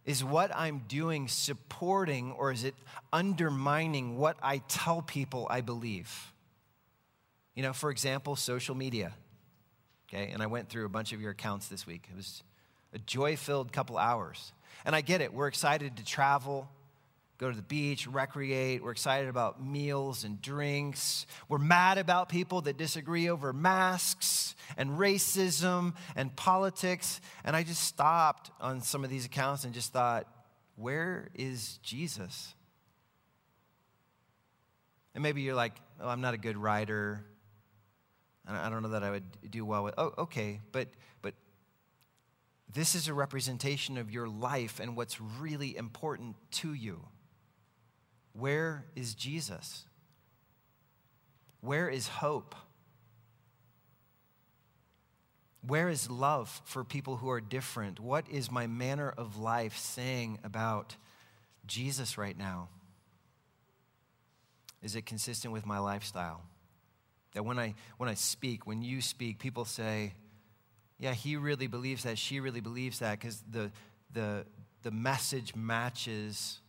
Is 0.04 0.22
what 0.22 0.54
I'm 0.54 0.82
doing 0.86 1.28
supporting 1.28 2.32
or 2.32 2.52
is 2.52 2.64
it 2.64 2.74
undermining 3.10 4.18
what 4.18 4.36
I 4.42 4.58
tell 4.68 5.00
people 5.00 5.46
I 5.48 5.62
believe? 5.62 6.34
You 7.54 7.62
know, 7.62 7.72
for 7.72 7.90
example, 7.90 8.36
social 8.36 8.74
media. 8.74 9.14
Okay, 10.10 10.30
and 10.30 10.42
I 10.42 10.46
went 10.46 10.68
through 10.68 10.84
a 10.84 10.90
bunch 10.90 11.14
of 11.14 11.22
your 11.22 11.30
accounts 11.30 11.68
this 11.68 11.86
week. 11.86 12.06
It 12.10 12.16
was 12.16 12.42
a 12.92 12.98
joy 12.98 13.36
filled 13.36 13.72
couple 13.72 13.96
hours. 13.96 14.52
And 14.84 14.94
I 14.96 15.00
get 15.00 15.20
it. 15.20 15.32
We're 15.32 15.48
excited 15.48 15.96
to 15.96 16.04
travel, 16.04 16.68
go 17.38 17.50
to 17.50 17.56
the 17.56 17.62
beach, 17.62 18.06
recreate. 18.06 18.82
We're 18.82 18.90
excited 18.90 19.28
about 19.28 19.64
meals 19.64 20.24
and 20.24 20.40
drinks. 20.40 21.26
We're 21.48 21.58
mad 21.58 21.98
about 21.98 22.28
people 22.28 22.62
that 22.62 22.76
disagree 22.76 23.28
over 23.28 23.52
masks 23.52 24.54
and 24.76 24.90
racism 24.98 25.94
and 26.16 26.34
politics. 26.36 27.20
And 27.44 27.56
I 27.56 27.62
just 27.62 27.82
stopped 27.82 28.50
on 28.60 28.80
some 28.80 29.04
of 29.04 29.10
these 29.10 29.26
accounts 29.26 29.64
and 29.64 29.74
just 29.74 29.92
thought, 29.92 30.26
where 30.76 31.28
is 31.34 31.78
Jesus? 31.82 32.54
And 35.14 35.22
maybe 35.22 35.42
you're 35.42 35.54
like, 35.54 35.74
oh, 36.00 36.08
I'm 36.08 36.20
not 36.20 36.34
a 36.34 36.38
good 36.38 36.56
writer. 36.56 37.24
I 38.48 38.68
don't 38.68 38.82
know 38.82 38.90
that 38.90 39.02
I 39.02 39.10
would 39.10 39.50
do 39.50 39.64
well 39.64 39.84
with. 39.84 39.94
Oh, 39.98 40.12
okay, 40.18 40.60
but 40.72 40.88
but 41.22 41.34
this 42.72 42.94
is 42.94 43.08
a 43.08 43.14
representation 43.14 43.98
of 43.98 44.10
your 44.10 44.28
life 44.28 44.80
and 44.80 44.96
what's 44.96 45.20
really 45.20 45.76
important 45.76 46.36
to 46.52 46.72
you. 46.72 47.00
Where 48.32 48.86
is 48.94 49.14
Jesus? 49.14 49.84
Where 51.60 51.88
is 51.88 52.08
hope? 52.08 52.54
Where 55.66 55.88
is 55.88 56.10
love 56.10 56.62
for 56.64 56.84
people 56.84 57.16
who 57.16 57.30
are 57.30 57.40
different? 57.40 58.00
What 58.00 58.28
is 58.30 58.50
my 58.50 58.66
manner 58.66 59.12
of 59.16 59.38
life 59.38 59.76
saying 59.76 60.38
about 60.42 60.96
Jesus 61.66 62.16
right 62.16 62.36
now? 62.36 62.68
Is 64.82 64.96
it 64.96 65.04
consistent 65.04 65.52
with 65.52 65.66
my 65.66 65.78
lifestyle? 65.78 66.42
That 67.34 67.44
when 67.44 67.58
I, 67.58 67.74
when 67.98 68.08
I 68.08 68.14
speak, 68.14 68.66
when 68.66 68.82
you 68.82 69.02
speak, 69.02 69.38
people 69.38 69.64
say, 69.64 70.14
yeah, 71.00 71.14
he 71.14 71.36
really 71.36 71.66
believes 71.66 72.04
that, 72.04 72.18
she 72.18 72.38
really 72.38 72.60
believes 72.60 72.98
that, 73.00 73.18
because 73.18 73.42
the, 73.50 73.72
the, 74.12 74.44
the 74.82 74.90
message 74.90 75.56
matches 75.56 76.60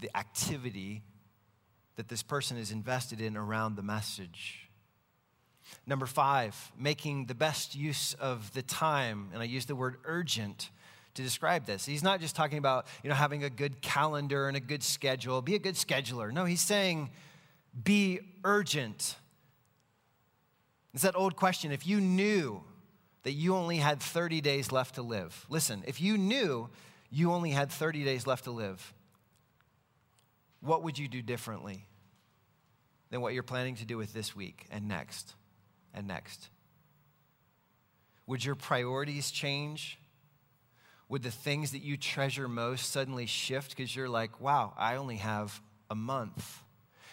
the 0.00 0.14
activity 0.16 1.02
that 1.96 2.08
this 2.08 2.22
person 2.22 2.58
is 2.58 2.72
invested 2.72 3.20
in 3.20 3.36
around 3.36 3.76
the 3.76 3.82
message. 3.82 4.68
Number 5.86 6.06
five, 6.06 6.72
making 6.78 7.26
the 7.26 7.34
best 7.34 7.74
use 7.74 8.14
of 8.14 8.52
the 8.54 8.62
time. 8.62 9.30
And 9.32 9.40
I 9.40 9.44
use 9.44 9.66
the 9.66 9.76
word 9.76 9.96
urgent 10.04 10.70
to 11.14 11.22
describe 11.22 11.66
this. 11.66 11.86
He's 11.86 12.02
not 12.02 12.20
just 12.20 12.34
talking 12.34 12.58
about, 12.58 12.86
you 13.02 13.08
know, 13.08 13.16
having 13.16 13.44
a 13.44 13.50
good 13.50 13.80
calendar 13.82 14.48
and 14.48 14.56
a 14.56 14.60
good 14.60 14.82
schedule. 14.82 15.42
Be 15.42 15.54
a 15.54 15.58
good 15.58 15.74
scheduler. 15.74 16.32
No, 16.32 16.44
he's 16.44 16.60
saying 16.60 17.10
be 17.84 18.20
urgent. 18.44 19.16
It's 20.94 21.02
that 21.02 21.16
old 21.16 21.36
question. 21.36 21.70
If 21.70 21.86
you 21.86 22.00
knew 22.00 22.62
that 23.22 23.32
you 23.32 23.54
only 23.54 23.76
had 23.76 24.00
30 24.00 24.40
days 24.40 24.72
left 24.72 24.94
to 24.96 25.02
live. 25.02 25.46
Listen, 25.48 25.82
if 25.86 26.00
you 26.00 26.16
knew 26.16 26.68
you 27.10 27.32
only 27.32 27.50
had 27.50 27.70
30 27.70 28.04
days 28.04 28.26
left 28.26 28.44
to 28.44 28.50
live, 28.50 28.94
what 30.60 30.82
would 30.82 30.98
you 30.98 31.08
do 31.08 31.22
differently 31.22 31.84
than 33.10 33.20
what 33.20 33.34
you're 33.34 33.42
planning 33.42 33.76
to 33.76 33.84
do 33.84 33.96
with 33.96 34.12
this 34.12 34.34
week 34.34 34.66
and 34.70 34.88
next 34.88 35.34
and 35.94 36.06
next? 36.06 36.48
Would 38.26 38.44
your 38.44 38.54
priorities 38.54 39.30
change? 39.30 39.98
Would 41.08 41.22
the 41.22 41.30
things 41.30 41.72
that 41.72 41.82
you 41.82 41.96
treasure 41.96 42.48
most 42.48 42.90
suddenly 42.92 43.26
shift 43.26 43.74
because 43.74 43.94
you're 43.94 44.08
like, 44.08 44.40
wow, 44.40 44.74
I 44.76 44.96
only 44.96 45.16
have 45.16 45.60
a 45.90 45.94
month? 45.94 46.62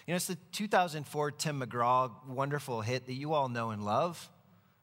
You 0.06 0.12
know, 0.12 0.18
it's 0.18 0.28
the 0.28 0.38
2004 0.52 1.32
Tim 1.32 1.62
McGraw 1.62 2.12
wonderful 2.28 2.82
hit 2.82 3.06
that 3.08 3.14
you 3.14 3.34
all 3.34 3.48
know 3.48 3.72
and 3.72 3.86
love 3.86 4.30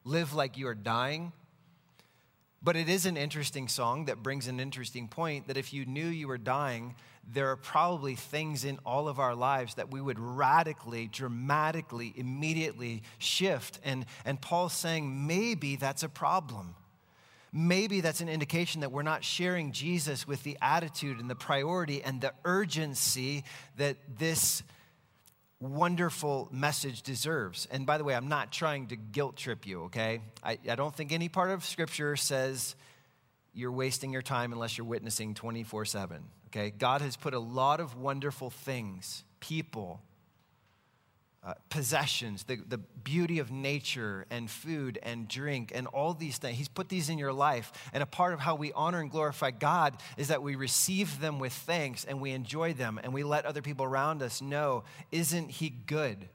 live 0.03 0.33
like 0.33 0.57
you 0.57 0.67
are 0.67 0.75
dying. 0.75 1.31
But 2.61 2.77
it 2.77 2.87
is 2.87 3.05
an 3.05 3.17
interesting 3.17 3.67
song 3.67 4.05
that 4.05 4.23
brings 4.23 4.47
an 4.47 4.59
interesting 4.59 5.09
point 5.09 5.47
that 5.47 5.57
if 5.57 5.73
you 5.73 5.85
knew 5.85 6.07
you 6.07 6.29
were 6.29 6.37
dying, 6.37 6.95
there 7.31 7.49
are 7.49 7.57
probably 7.57 8.15
things 8.15 8.63
in 8.63 8.79
all 8.85 9.07
of 9.07 9.19
our 9.19 9.35
lives 9.35 9.75
that 9.75 9.91
we 9.91 9.99
would 9.99 10.19
radically, 10.19 11.07
dramatically, 11.07 12.13
immediately 12.15 13.03
shift. 13.17 13.79
And, 13.83 14.05
and 14.25 14.39
Paul's 14.39 14.73
saying 14.73 15.27
maybe 15.27 15.75
that's 15.75 16.03
a 16.03 16.09
problem. 16.09 16.75
Maybe 17.51 18.01
that's 18.01 18.21
an 18.21 18.29
indication 18.29 18.81
that 18.81 18.91
we're 18.91 19.03
not 19.03 19.23
sharing 19.23 19.73
Jesus 19.73 20.27
with 20.27 20.43
the 20.43 20.57
attitude 20.61 21.19
and 21.19 21.29
the 21.29 21.35
priority 21.35 22.01
and 22.01 22.19
the 22.19 22.33
urgency 22.45 23.43
that 23.77 23.97
this 24.17 24.63
wonderful 25.63 26.49
message 26.51 27.01
deserves. 27.01 27.67
And 27.71 27.85
by 27.85 27.97
the 27.97 28.03
way, 28.03 28.15
I'm 28.15 28.27
not 28.27 28.51
trying 28.51 28.87
to 28.87 28.95
guilt 28.95 29.37
trip 29.37 29.65
you, 29.65 29.83
okay? 29.83 30.19
I, 30.43 30.59
I 30.69 30.75
don't 30.75 30.93
think 30.93 31.11
any 31.11 31.29
part 31.29 31.51
of 31.51 31.63
Scripture 31.63 32.15
says 32.15 32.75
you're 33.53 33.71
wasting 33.71 34.11
your 34.11 34.21
time 34.21 34.51
unless 34.51 34.77
you're 34.77 34.85
witnessing 34.85 35.33
24 35.33 35.85
7, 35.85 36.23
okay? 36.47 36.71
God 36.71 37.01
has 37.01 37.15
put 37.15 37.33
a 37.33 37.39
lot 37.39 37.79
of 37.79 37.97
wonderful 37.97 38.49
things, 38.49 39.23
people, 39.39 40.01
uh, 41.45 41.53
possessions, 41.69 42.43
the, 42.43 42.57
the 42.67 42.77
beauty 42.77 43.39
of 43.39 43.51
nature 43.51 44.25
and 44.29 44.49
food 44.49 44.97
and 45.03 45.27
drink 45.27 45.73
and 45.75 45.87
all 45.87 46.13
these 46.13 46.37
things. 46.37 46.57
He's 46.57 46.69
put 46.69 46.87
these 46.87 47.09
in 47.09 47.17
your 47.17 47.33
life. 47.33 47.71
And 47.91 48.01
a 48.01 48.05
part 48.05 48.33
of 48.33 48.39
how 48.39 48.55
we 48.55 48.71
honor 48.71 49.01
and 49.01 49.11
glorify 49.11 49.51
God 49.51 49.97
is 50.15 50.29
that 50.29 50.41
we 50.41 50.55
receive 50.55 51.19
them 51.19 51.39
with 51.39 51.51
thanks 51.51 52.05
and 52.05 52.21
we 52.21 52.31
enjoy 52.31 52.73
them 52.73 52.97
and 53.03 53.13
we 53.13 53.23
let 53.23 53.45
other 53.45 53.61
people 53.61 53.85
around 53.85 54.21
us 54.21 54.41
know, 54.41 54.85
isn't 55.11 55.49
He 55.51 55.69
good? 55.69 56.29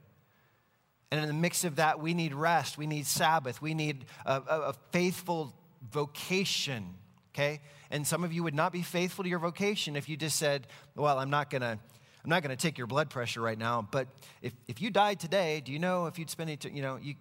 And 1.11 1.23
in 1.23 1.27
the 1.27 1.33
mix 1.33 1.64
of 1.64 1.77
that, 1.77 2.01
we 2.01 2.12
need 2.12 2.35
rest, 2.35 2.77
we 2.77 2.87
need 2.87 3.07
Sabbath, 3.07 3.62
we 3.62 3.73
need 3.73 4.05
a, 4.27 4.42
a, 4.47 4.61
a 4.61 4.75
faithful 4.92 5.55
vocation, 5.90 6.94
okay? 7.35 7.62
And 7.90 8.07
some 8.07 8.25
of 8.25 8.33
you 8.35 8.42
would 8.42 8.55
not 8.55 8.73
be 8.73 8.83
faithful 8.83 9.25
to 9.25 9.31
your 9.31 9.38
vocation 9.38 9.97
if 9.97 10.07
you 10.11 10.18
just 10.18 10.37
said, 10.37 10.66
well, 10.94 11.18
I'm 11.18 11.31
not 11.31 11.49
gonna 11.49 11.79
I'm 12.28 12.30
not 12.30 12.42
going 12.42 12.54
to 12.54 12.60
take 12.60 12.76
your 12.76 12.86
blood 12.86 13.08
pressure 13.08 13.40
right 13.40 13.56
now, 13.56 13.88
but 13.90 14.06
if, 14.42 14.52
if 14.68 14.82
you 14.82 14.90
died 14.90 15.18
today, 15.18 15.62
do 15.64 15.72
you 15.72 15.78
know 15.78 16.04
if 16.08 16.18
you'd 16.18 16.28
spend 16.28 16.50
it, 16.50 16.62
you 16.70 16.82
know, 16.82 16.98
you, 17.00 17.14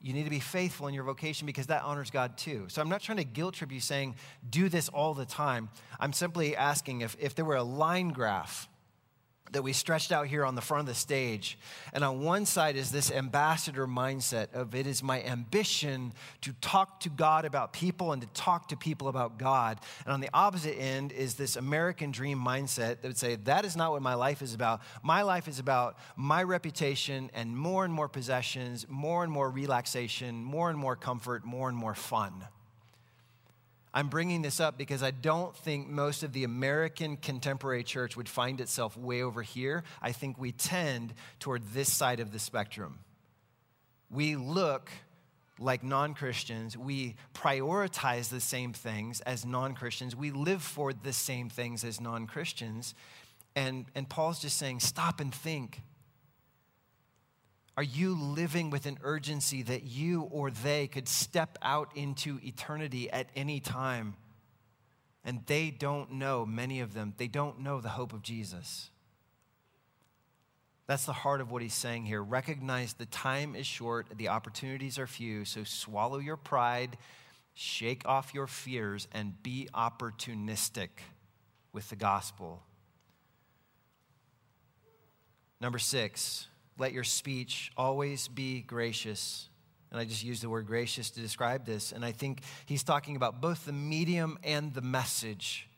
you, 0.00 0.14
need 0.14 0.24
to 0.24 0.30
be 0.30 0.40
faithful 0.40 0.86
in 0.86 0.94
your 0.94 1.04
vocation 1.04 1.44
because 1.44 1.66
that 1.66 1.82
honors 1.82 2.10
God 2.10 2.38
too. 2.38 2.64
So 2.68 2.80
I'm 2.80 2.88
not 2.88 3.02
trying 3.02 3.18
to 3.18 3.24
guilt 3.24 3.56
trip 3.56 3.70
you 3.70 3.78
saying, 3.78 4.14
do 4.48 4.70
this 4.70 4.88
all 4.88 5.12
the 5.12 5.26
time. 5.26 5.68
I'm 6.00 6.14
simply 6.14 6.56
asking 6.56 7.02
if, 7.02 7.14
if 7.20 7.34
there 7.34 7.44
were 7.44 7.56
a 7.56 7.62
line 7.62 8.08
graph 8.08 8.70
that 9.52 9.62
we 9.62 9.72
stretched 9.72 10.12
out 10.12 10.26
here 10.26 10.44
on 10.44 10.54
the 10.54 10.60
front 10.60 10.80
of 10.80 10.86
the 10.86 10.94
stage. 10.94 11.58
And 11.92 12.02
on 12.02 12.22
one 12.22 12.46
side 12.46 12.76
is 12.76 12.90
this 12.90 13.10
ambassador 13.10 13.86
mindset 13.86 14.52
of 14.54 14.74
it 14.74 14.86
is 14.86 15.02
my 15.02 15.22
ambition 15.22 16.12
to 16.40 16.52
talk 16.60 17.00
to 17.00 17.08
God 17.08 17.44
about 17.44 17.72
people 17.72 18.12
and 18.12 18.22
to 18.22 18.28
talk 18.28 18.68
to 18.68 18.76
people 18.76 19.08
about 19.08 19.38
God. 19.38 19.78
And 20.04 20.12
on 20.12 20.20
the 20.20 20.30
opposite 20.32 20.78
end 20.78 21.12
is 21.12 21.34
this 21.34 21.56
American 21.56 22.10
dream 22.10 22.38
mindset 22.38 23.00
that 23.00 23.04
would 23.04 23.18
say, 23.18 23.36
that 23.36 23.64
is 23.64 23.76
not 23.76 23.92
what 23.92 24.02
my 24.02 24.14
life 24.14 24.42
is 24.42 24.54
about. 24.54 24.80
My 25.02 25.22
life 25.22 25.48
is 25.48 25.58
about 25.58 25.98
my 26.16 26.42
reputation 26.42 27.30
and 27.34 27.56
more 27.56 27.84
and 27.84 27.92
more 27.92 28.08
possessions, 28.08 28.86
more 28.88 29.22
and 29.22 29.32
more 29.32 29.50
relaxation, 29.50 30.42
more 30.42 30.70
and 30.70 30.78
more 30.78 30.96
comfort, 30.96 31.44
more 31.44 31.68
and 31.68 31.76
more 31.76 31.94
fun. 31.94 32.46
I'm 33.94 34.08
bringing 34.08 34.40
this 34.40 34.58
up 34.58 34.78
because 34.78 35.02
I 35.02 35.10
don't 35.10 35.54
think 35.54 35.88
most 35.88 36.22
of 36.22 36.32
the 36.32 36.44
American 36.44 37.16
contemporary 37.16 37.84
church 37.84 38.16
would 38.16 38.28
find 38.28 38.60
itself 38.60 38.96
way 38.96 39.22
over 39.22 39.42
here. 39.42 39.84
I 40.00 40.12
think 40.12 40.38
we 40.38 40.52
tend 40.52 41.12
toward 41.38 41.62
this 41.74 41.92
side 41.92 42.18
of 42.18 42.32
the 42.32 42.38
spectrum. 42.38 43.00
We 44.10 44.36
look 44.36 44.90
like 45.58 45.82
non 45.82 46.14
Christians. 46.14 46.76
We 46.76 47.16
prioritize 47.34 48.30
the 48.30 48.40
same 48.40 48.72
things 48.72 49.20
as 49.22 49.44
non 49.44 49.74
Christians. 49.74 50.16
We 50.16 50.30
live 50.30 50.62
for 50.62 50.92
the 50.92 51.12
same 51.12 51.50
things 51.50 51.84
as 51.84 52.00
non 52.00 52.26
Christians. 52.26 52.94
And, 53.54 53.84
and 53.94 54.08
Paul's 54.08 54.40
just 54.40 54.56
saying, 54.56 54.80
stop 54.80 55.20
and 55.20 55.34
think. 55.34 55.82
Are 57.76 57.82
you 57.82 58.14
living 58.14 58.68
with 58.70 58.84
an 58.86 58.98
urgency 59.02 59.62
that 59.62 59.84
you 59.84 60.22
or 60.22 60.50
they 60.50 60.88
could 60.88 61.08
step 61.08 61.56
out 61.62 61.90
into 61.96 62.38
eternity 62.42 63.10
at 63.10 63.28
any 63.34 63.60
time? 63.60 64.14
And 65.24 65.40
they 65.46 65.70
don't 65.70 66.12
know, 66.12 66.44
many 66.44 66.80
of 66.80 66.94
them, 66.94 67.14
they 67.16 67.28
don't 67.28 67.60
know 67.60 67.80
the 67.80 67.88
hope 67.90 68.12
of 68.12 68.22
Jesus. 68.22 68.90
That's 70.86 71.06
the 71.06 71.12
heart 71.12 71.40
of 71.40 71.50
what 71.50 71.62
he's 71.62 71.74
saying 71.74 72.04
here. 72.04 72.22
Recognize 72.22 72.92
the 72.94 73.06
time 73.06 73.54
is 73.54 73.66
short, 73.66 74.06
the 74.16 74.28
opportunities 74.28 74.98
are 74.98 75.06
few, 75.06 75.44
so 75.44 75.64
swallow 75.64 76.18
your 76.18 76.36
pride, 76.36 76.98
shake 77.54 78.02
off 78.04 78.34
your 78.34 78.46
fears, 78.46 79.08
and 79.12 79.42
be 79.42 79.68
opportunistic 79.72 80.88
with 81.72 81.88
the 81.88 81.96
gospel. 81.96 82.62
Number 85.60 85.78
six, 85.78 86.48
let 86.78 86.92
your 86.92 87.04
speech 87.04 87.72
always 87.76 88.28
be 88.28 88.62
gracious. 88.62 89.48
And 89.90 90.00
I 90.00 90.04
just 90.04 90.24
use 90.24 90.40
the 90.40 90.48
word 90.48 90.66
gracious 90.66 91.10
to 91.10 91.20
describe 91.20 91.66
this. 91.66 91.92
And 91.92 92.04
I 92.04 92.12
think 92.12 92.40
he's 92.66 92.82
talking 92.82 93.14
about 93.16 93.40
both 93.40 93.66
the 93.66 93.72
medium 93.72 94.38
and 94.42 94.72
the 94.72 94.80
message 94.80 95.68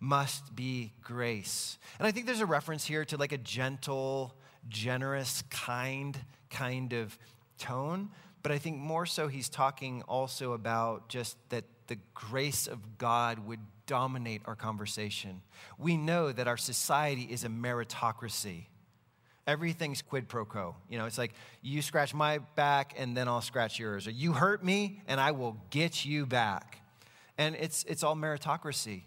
must 0.00 0.54
be 0.54 0.92
grace. 1.00 1.78
And 1.98 2.06
I 2.06 2.10
think 2.10 2.26
there's 2.26 2.40
a 2.40 2.46
reference 2.46 2.84
here 2.84 3.04
to 3.06 3.16
like 3.16 3.32
a 3.32 3.38
gentle, 3.38 4.34
generous, 4.68 5.42
kind 5.50 6.18
kind 6.50 6.92
of 6.92 7.18
tone. 7.58 8.10
But 8.42 8.52
I 8.52 8.58
think 8.58 8.78
more 8.78 9.06
so 9.06 9.28
he's 9.28 9.48
talking 9.48 10.02
also 10.02 10.52
about 10.52 11.08
just 11.08 11.36
that 11.48 11.64
the 11.86 11.96
grace 12.12 12.66
of 12.66 12.98
God 12.98 13.38
would 13.46 13.60
dominate 13.86 14.42
our 14.44 14.54
conversation. 14.54 15.42
We 15.78 15.96
know 15.96 16.32
that 16.32 16.48
our 16.48 16.56
society 16.56 17.26
is 17.30 17.44
a 17.44 17.48
meritocracy. 17.48 18.66
Everything's 19.46 20.00
quid 20.00 20.28
pro 20.28 20.44
quo. 20.44 20.74
You 20.88 20.98
know, 20.98 21.06
it's 21.06 21.18
like 21.18 21.34
you 21.60 21.82
scratch 21.82 22.14
my 22.14 22.38
back 22.56 22.94
and 22.96 23.16
then 23.16 23.28
I'll 23.28 23.42
scratch 23.42 23.78
yours. 23.78 24.06
Or 24.06 24.10
you 24.10 24.32
hurt 24.32 24.64
me 24.64 25.02
and 25.06 25.20
I 25.20 25.32
will 25.32 25.58
get 25.70 26.04
you 26.04 26.24
back. 26.24 26.80
And 27.36 27.54
it's, 27.56 27.84
it's 27.84 28.02
all 28.02 28.16
meritocracy. 28.16 29.02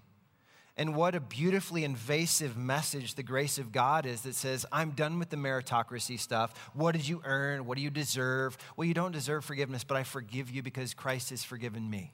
And 0.79 0.95
what 0.95 1.15
a 1.15 1.19
beautifully 1.19 1.83
invasive 1.83 2.55
message 2.55 3.15
the 3.15 3.23
grace 3.23 3.57
of 3.57 3.71
God 3.71 4.05
is 4.05 4.21
that 4.21 4.35
says, 4.35 4.63
I'm 4.71 4.91
done 4.91 5.17
with 5.17 5.31
the 5.31 5.37
meritocracy 5.37 6.19
stuff. 6.19 6.53
What 6.73 6.91
did 6.91 7.07
you 7.07 7.21
earn? 7.25 7.65
What 7.65 7.77
do 7.77 7.83
you 7.83 7.89
deserve? 7.89 8.57
Well, 8.75 8.87
you 8.87 8.93
don't 8.93 9.11
deserve 9.11 9.43
forgiveness, 9.43 9.83
but 9.83 9.97
I 9.97 10.03
forgive 10.03 10.51
you 10.51 10.61
because 10.61 10.93
Christ 10.93 11.31
has 11.31 11.43
forgiven 11.43 11.89
me. 11.89 12.13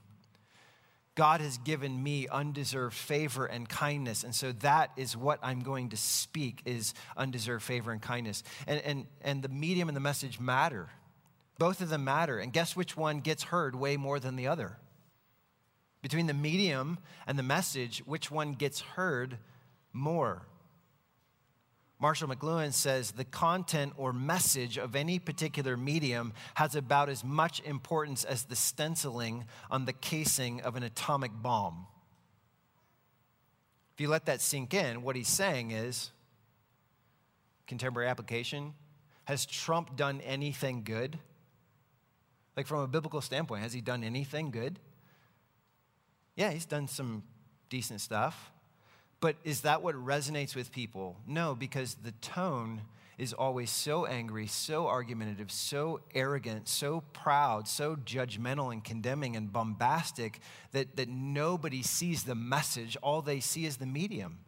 God 1.15 1.41
has 1.41 1.57
given 1.59 2.01
me 2.01 2.27
undeserved 2.27 2.95
favor 2.95 3.45
and 3.45 3.69
kindness. 3.69 4.23
And 4.23 4.33
so 4.33 4.51
that 4.53 4.91
is 4.97 5.15
what 5.15 5.39
I'm 5.43 5.59
going 5.59 5.89
to 5.89 5.97
speak 5.97 6.61
is 6.65 6.93
undeserved 7.15 7.63
favor 7.63 7.91
and 7.91 8.01
kindness. 8.01 8.43
And, 8.65 8.81
and, 8.81 9.05
and 9.21 9.43
the 9.43 9.49
medium 9.49 9.89
and 9.89 9.95
the 9.95 10.01
message 10.01 10.39
matter. 10.39 10.89
Both 11.59 11.81
of 11.81 11.89
them 11.89 12.03
matter. 12.03 12.39
And 12.39 12.51
guess 12.51 12.75
which 12.75 12.97
one 12.97 13.19
gets 13.19 13.43
heard 13.43 13.75
way 13.75 13.95
more 13.95 14.19
than 14.19 14.35
the 14.35 14.47
other? 14.47 14.77
Between 16.01 16.25
the 16.25 16.33
medium 16.33 16.97
and 17.27 17.37
the 17.37 17.43
message, 17.43 17.99
which 18.05 18.31
one 18.31 18.53
gets 18.53 18.81
heard 18.81 19.37
more? 19.93 20.47
Marshall 21.99 22.27
McLuhan 22.27 22.73
says 22.73 23.11
the 23.11 23.23
content 23.23 23.93
or 23.95 24.11
message 24.11 24.77
of 24.77 24.95
any 24.95 25.19
particular 25.19 25.77
medium 25.77 26.33
has 26.55 26.75
about 26.75 27.07
as 27.07 27.23
much 27.23 27.61
importance 27.61 28.23
as 28.23 28.43
the 28.43 28.55
stenciling 28.55 29.45
on 29.71 29.85
the 29.85 29.93
casing 29.93 30.61
of 30.61 30.75
an 30.75 30.83
atomic 30.83 31.31
bomb. 31.33 31.87
If 33.93 34.01
you 34.01 34.09
let 34.09 34.25
that 34.25 34.41
sink 34.41 34.73
in, 34.73 35.03
what 35.03 35.15
he's 35.15 35.27
saying 35.27 35.71
is 35.71 36.11
contemporary 37.67 38.09
application 38.09 38.73
has 39.25 39.45
Trump 39.45 39.95
done 39.95 40.21
anything 40.21 40.83
good? 40.83 41.17
Like, 42.55 42.67
from 42.67 42.81
a 42.81 42.87
biblical 42.87 43.21
standpoint, 43.21 43.63
has 43.63 43.73
he 43.73 43.81
done 43.81 44.03
anything 44.03 44.51
good? 44.51 44.79
Yeah, 46.35 46.51
he's 46.51 46.65
done 46.65 46.87
some 46.87 47.23
decent 47.69 48.01
stuff. 48.01 48.51
But 49.23 49.37
is 49.45 49.61
that 49.61 49.81
what 49.81 49.95
resonates 49.95 50.53
with 50.53 50.73
people? 50.73 51.15
No, 51.25 51.55
because 51.55 51.95
the 51.95 52.11
tone 52.11 52.81
is 53.17 53.31
always 53.31 53.71
so 53.71 54.05
angry, 54.05 54.47
so 54.47 54.85
argumentative, 54.85 55.49
so 55.49 56.01
arrogant, 56.13 56.67
so 56.67 57.05
proud, 57.13 57.65
so 57.65 57.95
judgmental 57.95 58.73
and 58.73 58.83
condemning 58.83 59.37
and 59.37 59.49
bombastic 59.49 60.41
that, 60.73 60.97
that 60.97 61.07
nobody 61.07 61.81
sees 61.81 62.25
the 62.25 62.35
message. 62.35 62.97
All 63.01 63.21
they 63.21 63.39
see 63.39 63.65
is 63.65 63.77
the 63.77 63.85
medium. 63.85 64.39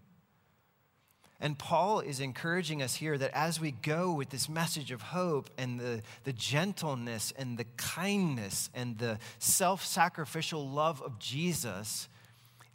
And 1.40 1.58
Paul 1.58 2.02
is 2.02 2.20
encouraging 2.20 2.82
us 2.82 2.96
here 2.96 3.18
that 3.18 3.32
as 3.34 3.62
we 3.62 3.72
go 3.72 4.12
with 4.12 4.30
this 4.30 4.50
message 4.50 4.92
of 4.92 5.02
hope 5.02 5.50
and 5.58 5.80
the, 5.80 6.02
the 6.26 6.34
gentleness 6.34 7.32
and 7.38 7.58
the 7.58 7.68
kindness 7.78 8.70
and 8.76 8.98
the 8.98 9.20
self 9.40 9.86
sacrificial 9.86 10.68
love 10.68 11.02
of 11.02 11.18
Jesus, 11.18 12.10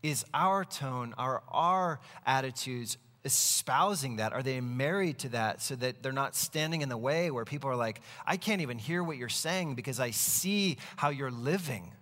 is 0.02 0.24
our 0.32 0.64
tone, 0.64 1.14
are 1.18 1.42
our 1.48 2.00
attitudes 2.24 2.98
espousing 3.24 4.16
that? 4.16 4.32
Are 4.32 4.42
they 4.42 4.60
married 4.60 5.18
to 5.20 5.28
that 5.30 5.60
so 5.60 5.76
that 5.76 6.02
they're 6.02 6.12
not 6.12 6.34
standing 6.34 6.80
in 6.80 6.88
the 6.88 6.96
way 6.96 7.30
where 7.30 7.44
people 7.44 7.70
are 7.70 7.76
like, 7.76 8.00
I 8.26 8.36
can't 8.36 8.62
even 8.62 8.78
hear 8.78 9.02
what 9.04 9.16
you're 9.16 9.28
saying 9.28 9.74
because 9.74 10.00
I 10.00 10.10
see 10.10 10.78
how 10.96 11.10
you're 11.10 11.30
living? 11.30 11.92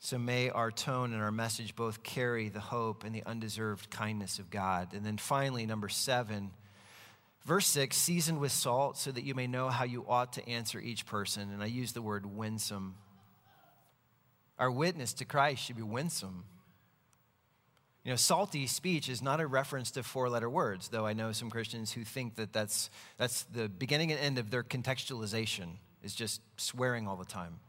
So 0.00 0.16
may 0.16 0.48
our 0.48 0.70
tone 0.70 1.12
and 1.12 1.22
our 1.22 1.30
message 1.30 1.76
both 1.76 2.02
carry 2.02 2.48
the 2.48 2.60
hope 2.60 3.04
and 3.04 3.14
the 3.14 3.22
undeserved 3.26 3.90
kindness 3.90 4.38
of 4.38 4.48
God. 4.48 4.94
And 4.94 5.04
then 5.04 5.18
finally, 5.18 5.66
number 5.66 5.90
seven, 5.90 6.50
verse 7.44 7.66
six, 7.66 7.98
seasoned 7.98 8.40
with 8.40 8.52
salt 8.52 8.96
so 8.96 9.12
that 9.12 9.24
you 9.24 9.34
may 9.34 9.46
know 9.46 9.68
how 9.68 9.84
you 9.84 10.06
ought 10.08 10.32
to 10.34 10.48
answer 10.48 10.80
each 10.80 11.04
person. 11.04 11.52
And 11.52 11.62
I 11.62 11.66
use 11.66 11.92
the 11.92 12.00
word 12.00 12.24
winsome 12.24 12.94
our 14.58 14.70
witness 14.70 15.12
to 15.14 15.24
Christ 15.24 15.64
should 15.64 15.76
be 15.76 15.82
winsome. 15.82 16.44
You 18.04 18.12
know, 18.12 18.16
salty 18.16 18.66
speech 18.66 19.08
is 19.08 19.20
not 19.20 19.40
a 19.40 19.46
reference 19.46 19.90
to 19.92 20.02
four 20.02 20.28
letter 20.28 20.48
words, 20.48 20.88
though 20.88 21.06
I 21.06 21.12
know 21.12 21.32
some 21.32 21.50
Christians 21.50 21.92
who 21.92 22.04
think 22.04 22.36
that 22.36 22.52
that's, 22.52 22.90
that's 23.18 23.42
the 23.42 23.68
beginning 23.68 24.10
and 24.12 24.20
end 24.20 24.38
of 24.38 24.50
their 24.50 24.62
contextualization, 24.62 25.76
is 26.02 26.14
just 26.14 26.40
swearing 26.56 27.06
all 27.06 27.16
the 27.16 27.24
time. 27.24 27.60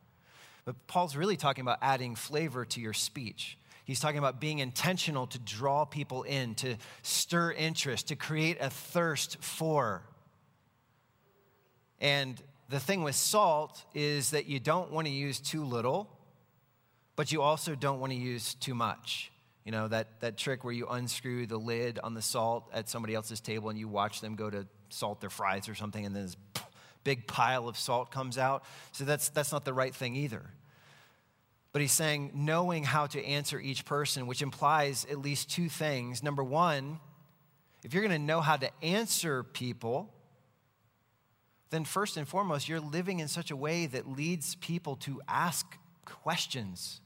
But 0.65 0.87
Paul's 0.87 1.15
really 1.15 1.35
talking 1.35 1.61
about 1.61 1.79
adding 1.81 2.15
flavor 2.15 2.63
to 2.63 2.79
your 2.79 2.93
speech. 2.93 3.57
He's 3.83 3.99
talking 3.99 4.19
about 4.19 4.39
being 4.39 4.59
intentional 4.59 5.25
to 5.27 5.39
draw 5.39 5.83
people 5.83 6.23
in, 6.23 6.53
to 6.55 6.75
stir 7.01 7.51
interest, 7.51 8.09
to 8.09 8.15
create 8.15 8.57
a 8.61 8.69
thirst 8.69 9.43
for. 9.43 10.03
And 11.99 12.41
the 12.69 12.79
thing 12.79 13.03
with 13.03 13.15
salt 13.15 13.83
is 13.95 14.29
that 14.29 14.45
you 14.45 14.59
don't 14.59 14.91
want 14.91 15.07
to 15.07 15.11
use 15.11 15.39
too 15.39 15.63
little 15.63 16.07
but 17.19 17.33
you 17.33 17.41
also 17.41 17.75
don't 17.75 17.99
want 17.99 18.13
to 18.13 18.17
use 18.17 18.53
too 18.53 18.73
much. 18.73 19.29
You 19.65 19.73
know, 19.73 19.89
that, 19.89 20.21
that 20.21 20.37
trick 20.37 20.63
where 20.63 20.71
you 20.71 20.87
unscrew 20.87 21.47
the 21.47 21.57
lid 21.57 21.99
on 22.01 22.13
the 22.13 22.21
salt 22.21 22.69
at 22.71 22.87
somebody 22.87 23.13
else's 23.13 23.41
table 23.41 23.69
and 23.69 23.77
you 23.77 23.89
watch 23.89 24.21
them 24.21 24.37
go 24.37 24.49
to 24.49 24.65
salt 24.87 25.19
their 25.19 25.29
fries 25.29 25.67
or 25.67 25.75
something, 25.75 26.05
and 26.05 26.15
then 26.15 26.23
this 26.23 26.37
big 27.03 27.27
pile 27.27 27.67
of 27.67 27.75
salt 27.75 28.09
comes 28.09 28.37
out. 28.37 28.63
So 28.93 29.03
that's, 29.03 29.27
that's 29.27 29.51
not 29.51 29.65
the 29.65 29.73
right 29.73 29.93
thing 29.93 30.15
either. 30.15 30.43
But 31.73 31.81
he's 31.81 31.91
saying 31.91 32.31
knowing 32.33 32.85
how 32.85 33.05
to 33.07 33.21
answer 33.21 33.59
each 33.59 33.83
person, 33.83 34.25
which 34.25 34.41
implies 34.41 35.05
at 35.11 35.19
least 35.19 35.51
two 35.51 35.67
things. 35.67 36.23
Number 36.23 36.41
one, 36.41 37.01
if 37.83 37.93
you're 37.93 38.01
going 38.01 38.17
to 38.17 38.25
know 38.25 38.39
how 38.39 38.55
to 38.55 38.71
answer 38.81 39.43
people, 39.43 40.09
then 41.69 41.83
first 41.83 42.15
and 42.15 42.25
foremost, 42.25 42.69
you're 42.69 42.79
living 42.79 43.19
in 43.19 43.27
such 43.27 43.51
a 43.51 43.57
way 43.57 43.87
that 43.87 44.07
leads 44.07 44.55
people 44.55 44.95
to 44.95 45.21
ask 45.27 45.77
questions 46.05 47.01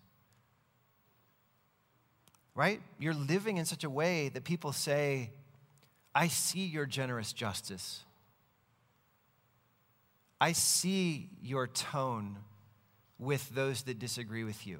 right? 2.55 2.81
You're 2.99 3.13
living 3.13 3.57
in 3.57 3.65
such 3.65 3.83
a 3.83 3.89
way 3.89 4.29
that 4.29 4.43
people 4.43 4.71
say, 4.71 5.31
I 6.13 6.27
see 6.27 6.65
your 6.65 6.85
generous 6.85 7.33
justice. 7.33 8.03
I 10.39 10.51
see 10.51 11.29
your 11.41 11.67
tone 11.67 12.37
with 13.17 13.49
those 13.55 13.83
that 13.83 13.99
disagree 13.99 14.43
with 14.43 14.67
you. 14.67 14.79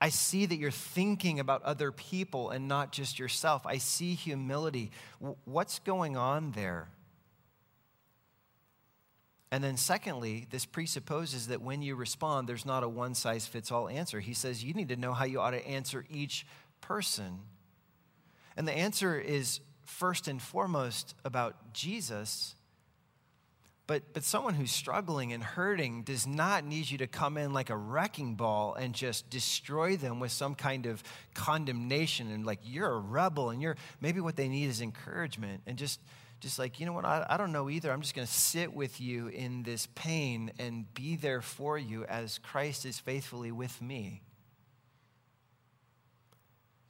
I 0.00 0.10
see 0.10 0.46
that 0.46 0.56
you're 0.56 0.70
thinking 0.70 1.40
about 1.40 1.64
other 1.64 1.90
people 1.90 2.50
and 2.50 2.68
not 2.68 2.92
just 2.92 3.18
yourself. 3.18 3.66
I 3.66 3.78
see 3.78 4.14
humility. 4.14 4.92
What's 5.44 5.80
going 5.80 6.16
on 6.16 6.52
there? 6.52 6.88
And 9.50 9.64
then, 9.64 9.76
secondly, 9.76 10.46
this 10.50 10.66
presupposes 10.66 11.46
that 11.46 11.62
when 11.62 11.80
you 11.80 11.94
respond, 11.94 12.48
there's 12.48 12.66
not 12.66 12.82
a 12.82 12.88
one 12.88 13.14
size 13.14 13.46
fits 13.46 13.72
all 13.72 13.88
answer. 13.88 14.20
He 14.20 14.34
says 14.34 14.62
you 14.62 14.74
need 14.74 14.90
to 14.90 14.96
know 14.96 15.14
how 15.14 15.24
you 15.24 15.40
ought 15.40 15.52
to 15.52 15.66
answer 15.66 16.04
each 16.10 16.46
person. 16.80 17.40
And 18.56 18.68
the 18.68 18.76
answer 18.76 19.18
is 19.18 19.60
first 19.86 20.28
and 20.28 20.40
foremost 20.40 21.14
about 21.24 21.72
Jesus. 21.72 22.54
But, 23.86 24.12
but 24.12 24.22
someone 24.22 24.52
who's 24.52 24.70
struggling 24.70 25.32
and 25.32 25.42
hurting 25.42 26.02
does 26.02 26.26
not 26.26 26.62
need 26.62 26.90
you 26.90 26.98
to 26.98 27.06
come 27.06 27.38
in 27.38 27.54
like 27.54 27.70
a 27.70 27.76
wrecking 27.76 28.34
ball 28.34 28.74
and 28.74 28.94
just 28.94 29.30
destroy 29.30 29.96
them 29.96 30.20
with 30.20 30.30
some 30.30 30.54
kind 30.54 30.84
of 30.84 31.02
condemnation 31.32 32.30
and 32.30 32.44
like 32.44 32.58
you're 32.64 32.90
a 32.90 32.98
rebel 32.98 33.48
and 33.48 33.62
you're 33.62 33.76
maybe 34.02 34.20
what 34.20 34.36
they 34.36 34.46
need 34.46 34.66
is 34.66 34.82
encouragement 34.82 35.62
and 35.66 35.78
just 35.78 36.00
just 36.40 36.58
like, 36.58 36.78
you 36.78 36.86
know 36.86 36.92
what, 36.92 37.04
I, 37.04 37.26
I 37.28 37.36
don't 37.36 37.52
know 37.52 37.68
either. 37.68 37.90
I'm 37.90 38.00
just 38.00 38.14
going 38.14 38.26
to 38.26 38.32
sit 38.32 38.72
with 38.72 39.00
you 39.00 39.28
in 39.28 39.62
this 39.64 39.86
pain 39.94 40.52
and 40.58 40.92
be 40.94 41.16
there 41.16 41.42
for 41.42 41.76
you 41.76 42.04
as 42.04 42.38
Christ 42.38 42.86
is 42.86 42.98
faithfully 42.98 43.50
with 43.50 43.82
me. 43.82 44.22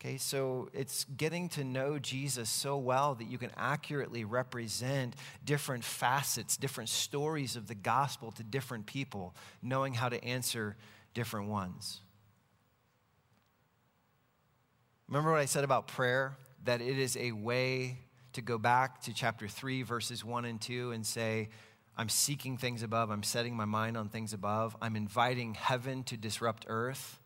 Okay, 0.01 0.16
so 0.16 0.68
it's 0.72 1.05
getting 1.16 1.49
to 1.51 1.64
know 1.64 1.99
Jesus 1.99 2.49
so 2.49 2.76
well 2.76 3.16
that 3.16 3.24
you 3.24 3.36
can 3.36 3.51
accurately 3.57 4.24
represent 4.24 5.16
different 5.44 5.82
facets, 5.82 6.57
different 6.57 6.88
stories 6.88 7.57
of 7.57 7.66
the 7.66 7.74
gospel 7.74 8.30
to 8.32 8.44
different 8.44 8.86
people, 8.86 9.34
knowing 9.61 9.94
how 9.94 10.09
to 10.09 10.22
answer 10.24 10.76
different 11.14 11.49
ones. 11.49 12.01
Remember 15.09 15.32
what 15.32 15.40
I 15.40 15.46
said 15.46 15.64
about 15.64 15.88
prayer? 15.88 16.36
That 16.64 16.80
it 16.80 16.96
is 16.96 17.16
a 17.16 17.32
way 17.32 17.99
to 18.39 18.43
go 18.43 18.57
back 18.57 19.01
to 19.03 19.12
chapter 19.12 19.49
3, 19.49 19.82
verses 19.82 20.24
1 20.24 20.45
and 20.45 20.61
2, 20.61 20.93
and 20.93 21.05
say, 21.05 21.49
I'm 21.97 22.09
seeking 22.09 22.57
things 22.57 22.84
above, 22.84 23.11
I'm 23.11 23.24
setting 23.24 23.57
my 23.57 23.64
mind 23.64 23.97
on 23.97 24.09
things 24.09 24.32
above, 24.32 24.76
I'm 24.80 24.95
inviting 24.95 25.55
heaven 25.55 26.05
to 26.05 26.16
disrupt 26.16 26.64
earth. 26.68 27.18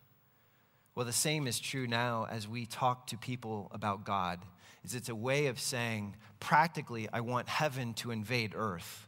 Well, 0.95 1.05
the 1.05 1.13
same 1.13 1.45
is 1.45 1.59
true 1.59 1.85
now 1.85 2.25
as 2.29 2.47
we 2.47 2.65
talk 2.65 3.05
to 3.07 3.17
people 3.17 3.69
about 3.71 4.05
God. 4.05 4.39
Is 4.83 4.95
it's 4.95 5.09
a 5.09 5.15
way 5.15 5.45
of 5.45 5.59
saying, 5.59 6.15
practically, 6.39 7.07
I 7.13 7.21
want 7.21 7.47
heaven 7.47 7.93
to 7.95 8.09
invade 8.09 8.53
earth. 8.55 9.07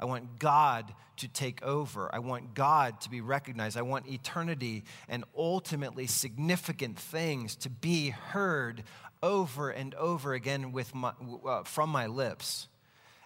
I 0.00 0.06
want 0.06 0.38
God 0.38 0.92
to 1.18 1.28
take 1.28 1.62
over. 1.62 2.12
I 2.12 2.18
want 2.18 2.54
God 2.54 3.00
to 3.02 3.10
be 3.10 3.20
recognized. 3.20 3.76
I 3.76 3.82
want 3.82 4.08
eternity 4.08 4.84
and 5.08 5.24
ultimately 5.36 6.06
significant 6.06 6.98
things 6.98 7.54
to 7.56 7.70
be 7.70 8.10
heard 8.10 8.82
over 9.24 9.70
and 9.70 9.94
over 9.94 10.34
again 10.34 10.70
with 10.70 10.94
my, 10.94 11.12
uh, 11.46 11.64
from 11.64 11.88
my 11.88 12.06
lips 12.06 12.68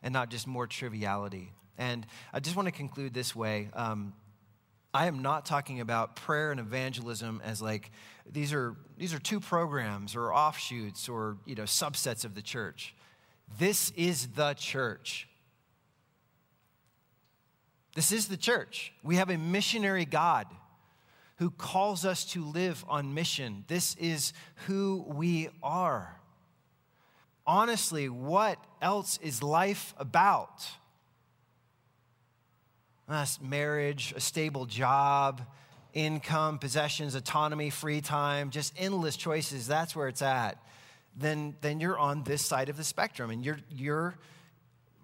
and 0.00 0.12
not 0.12 0.30
just 0.30 0.46
more 0.46 0.66
triviality. 0.66 1.52
And 1.76 2.06
I 2.32 2.38
just 2.38 2.54
want 2.54 2.66
to 2.66 2.72
conclude 2.72 3.12
this 3.12 3.34
way. 3.34 3.68
Um, 3.74 4.12
I 4.94 5.06
am 5.06 5.22
not 5.22 5.44
talking 5.44 5.80
about 5.80 6.14
prayer 6.14 6.52
and 6.52 6.60
evangelism 6.60 7.42
as 7.44 7.60
like 7.60 7.90
these 8.30 8.52
are 8.52 8.76
these 8.96 9.12
are 9.12 9.18
two 9.18 9.40
programs 9.40 10.16
or 10.16 10.32
offshoots 10.32 11.08
or 11.08 11.36
you 11.44 11.54
know 11.54 11.64
subsets 11.64 12.24
of 12.24 12.34
the 12.34 12.42
church. 12.42 12.94
This 13.58 13.90
is 13.96 14.28
the 14.28 14.54
church. 14.54 15.28
This 17.94 18.12
is 18.12 18.28
the 18.28 18.36
church. 18.36 18.92
We 19.02 19.16
have 19.16 19.30
a 19.30 19.36
missionary 19.36 20.04
God 20.04 20.46
who 21.38 21.50
calls 21.50 22.04
us 22.04 22.24
to 22.24 22.44
live 22.44 22.84
on 22.88 23.14
mission. 23.14 23.64
This 23.68 23.94
is 23.96 24.32
who 24.66 25.04
we 25.06 25.48
are. 25.62 26.20
Honestly, 27.46 28.08
what 28.08 28.62
else 28.82 29.18
is 29.22 29.42
life 29.42 29.94
about? 29.98 30.68
That's 33.08 33.40
marriage, 33.40 34.12
a 34.16 34.20
stable 34.20 34.66
job, 34.66 35.42
income, 35.94 36.58
possessions, 36.58 37.14
autonomy, 37.14 37.70
free 37.70 38.00
time, 38.00 38.50
just 38.50 38.74
endless 38.76 39.16
choices. 39.16 39.66
That's 39.66 39.96
where 39.96 40.08
it's 40.08 40.22
at. 40.22 40.62
Then, 41.16 41.56
then 41.60 41.80
you're 41.80 41.98
on 41.98 42.24
this 42.24 42.44
side 42.44 42.68
of 42.68 42.76
the 42.76 42.84
spectrum 42.84 43.30
and 43.30 43.44
you're, 43.44 43.60
you're 43.70 44.18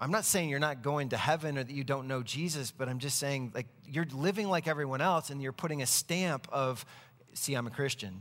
I'm 0.05 0.11
not 0.11 0.27
saying 0.27 0.51
you're 0.51 0.59
not 0.59 0.83
going 0.83 1.09
to 1.09 1.17
heaven 1.17 1.57
or 1.57 1.65
that 1.65 1.73
you 1.73 1.83
don't 1.83 2.07
know 2.07 2.23
Jesus, 2.23 2.71
but 2.71 2.91
I'm 2.91 2.99
just 2.99 3.19
saying 3.19 3.53
like 3.55 3.67
you're 3.91 4.05
living 4.13 4.49
like 4.49 4.69
everyone 4.69 5.01
else 5.01 5.31
and 5.31 5.41
you're 5.41 5.51
putting 5.51 5.81
a 5.81 5.87
stamp 5.87 6.47
of, 6.53 6.85
see, 7.33 7.55
I'm 7.55 7.67
a 7.67 7.71
Christian. 7.71 8.21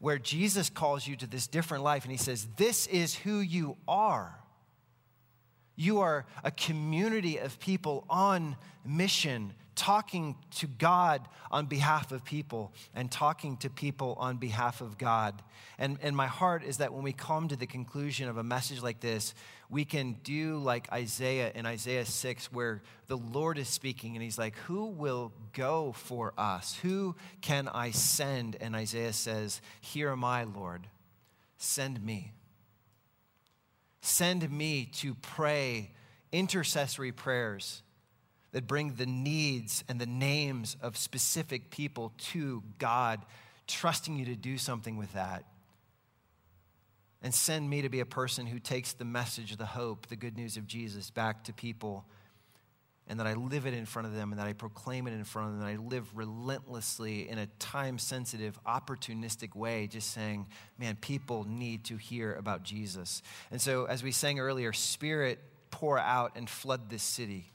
Where 0.00 0.18
Jesus 0.18 0.68
calls 0.68 1.06
you 1.06 1.14
to 1.14 1.28
this 1.28 1.46
different 1.46 1.84
life 1.84 2.02
and 2.02 2.10
he 2.10 2.18
says, 2.18 2.48
This 2.56 2.88
is 2.88 3.14
who 3.14 3.38
you 3.38 3.76
are. 3.86 4.40
You 5.76 6.00
are 6.00 6.26
a 6.42 6.50
community 6.50 7.36
of 7.36 7.60
people 7.60 8.04
on 8.10 8.56
mission, 8.84 9.52
talking 9.80 10.36
to 10.56 10.66
God 10.66 11.26
on 11.50 11.64
behalf 11.64 12.12
of 12.12 12.22
people 12.22 12.70
and 12.94 13.10
talking 13.10 13.56
to 13.56 13.70
people 13.70 14.14
on 14.20 14.36
behalf 14.36 14.82
of 14.82 14.98
God. 14.98 15.42
And, 15.78 15.96
and 16.02 16.14
my 16.14 16.26
heart 16.26 16.62
is 16.62 16.76
that 16.76 16.92
when 16.92 17.02
we 17.02 17.14
come 17.14 17.48
to 17.48 17.56
the 17.56 17.66
conclusion 17.66 18.28
of 18.28 18.36
a 18.36 18.42
message 18.42 18.82
like 18.82 19.00
this, 19.00 19.32
we 19.70 19.86
can 19.86 20.18
do 20.22 20.58
like 20.58 20.92
Isaiah 20.92 21.50
in 21.54 21.64
Isaiah 21.64 22.04
6, 22.04 22.52
where 22.52 22.82
the 23.06 23.16
Lord 23.16 23.56
is 23.56 23.68
speaking 23.68 24.16
and 24.16 24.22
he's 24.22 24.36
like, 24.36 24.54
Who 24.66 24.84
will 24.84 25.32
go 25.54 25.92
for 25.92 26.34
us? 26.36 26.76
Who 26.82 27.16
can 27.40 27.66
I 27.66 27.92
send? 27.92 28.58
And 28.60 28.76
Isaiah 28.76 29.14
says, 29.14 29.62
Here 29.80 30.10
am 30.10 30.24
I, 30.24 30.44
Lord. 30.44 30.88
Send 31.56 32.04
me. 32.04 32.34
Send 34.02 34.50
me 34.50 34.90
to 34.96 35.14
pray 35.14 35.92
intercessory 36.32 37.12
prayers 37.12 37.82
that 38.52 38.66
bring 38.66 38.94
the 38.94 39.06
needs 39.06 39.84
and 39.88 40.00
the 40.00 40.06
names 40.06 40.76
of 40.82 40.96
specific 40.96 41.70
people 41.70 42.12
to 42.18 42.62
God, 42.78 43.20
trusting 43.66 44.16
you 44.16 44.24
to 44.26 44.36
do 44.36 44.58
something 44.58 44.96
with 44.96 45.12
that. 45.12 45.44
And 47.22 47.34
send 47.34 47.68
me 47.68 47.82
to 47.82 47.88
be 47.88 48.00
a 48.00 48.06
person 48.06 48.46
who 48.46 48.58
takes 48.58 48.92
the 48.92 49.04
message, 49.04 49.56
the 49.56 49.66
hope, 49.66 50.06
the 50.06 50.16
good 50.16 50.36
news 50.36 50.56
of 50.56 50.66
Jesus 50.66 51.10
back 51.10 51.44
to 51.44 51.52
people, 51.52 52.06
and 53.06 53.20
that 53.20 53.26
I 53.26 53.34
live 53.34 53.66
it 53.66 53.74
in 53.74 53.86
front 53.86 54.06
of 54.06 54.14
them, 54.14 54.32
and 54.32 54.40
that 54.40 54.46
I 54.46 54.52
proclaim 54.52 55.06
it 55.06 55.12
in 55.12 55.24
front 55.24 55.48
of 55.48 55.54
them, 55.54 55.66
and 55.66 55.78
I 55.78 55.82
live 55.82 56.06
relentlessly 56.16 57.28
in 57.28 57.38
a 57.38 57.46
time 57.58 57.98
sensitive, 57.98 58.58
opportunistic 58.66 59.54
way, 59.54 59.86
just 59.86 60.12
saying, 60.12 60.46
man, 60.78 60.96
people 60.96 61.44
need 61.44 61.84
to 61.86 61.96
hear 61.96 62.32
about 62.34 62.62
Jesus. 62.62 63.20
And 63.50 63.60
so, 63.60 63.84
as 63.84 64.02
we 64.02 64.12
sang 64.12 64.38
earlier, 64.38 64.72
Spirit, 64.72 65.40
pour 65.70 65.98
out 65.98 66.32
and 66.36 66.48
flood 66.48 66.88
this 66.88 67.02
city. 67.02 67.50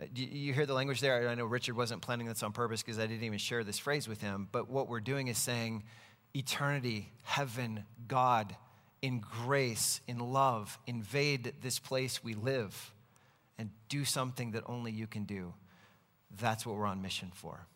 Uh, 0.00 0.06
you 0.14 0.52
hear 0.54 0.64
the 0.64 0.74
language 0.74 1.00
there? 1.00 1.28
I 1.28 1.34
know 1.34 1.44
Richard 1.44 1.76
wasn't 1.76 2.00
planning 2.00 2.26
this 2.26 2.42
on 2.42 2.52
purpose 2.52 2.82
because 2.82 2.98
I 2.98 3.06
didn't 3.06 3.24
even 3.24 3.38
share 3.38 3.62
this 3.62 3.78
phrase 3.78 4.08
with 4.08 4.20
him. 4.20 4.48
But 4.50 4.70
what 4.70 4.88
we're 4.88 5.00
doing 5.00 5.28
is 5.28 5.36
saying, 5.36 5.84
eternity, 6.34 7.10
heaven, 7.24 7.84
God, 8.08 8.56
in 9.02 9.22
grace, 9.44 10.00
in 10.06 10.18
love, 10.18 10.78
invade 10.86 11.54
this 11.60 11.78
place 11.78 12.24
we 12.24 12.34
live 12.34 12.92
and 13.58 13.70
do 13.88 14.04
something 14.04 14.52
that 14.52 14.64
only 14.66 14.92
you 14.92 15.06
can 15.06 15.24
do. 15.24 15.52
That's 16.40 16.64
what 16.64 16.76
we're 16.76 16.86
on 16.86 17.02
mission 17.02 17.30
for. 17.34 17.66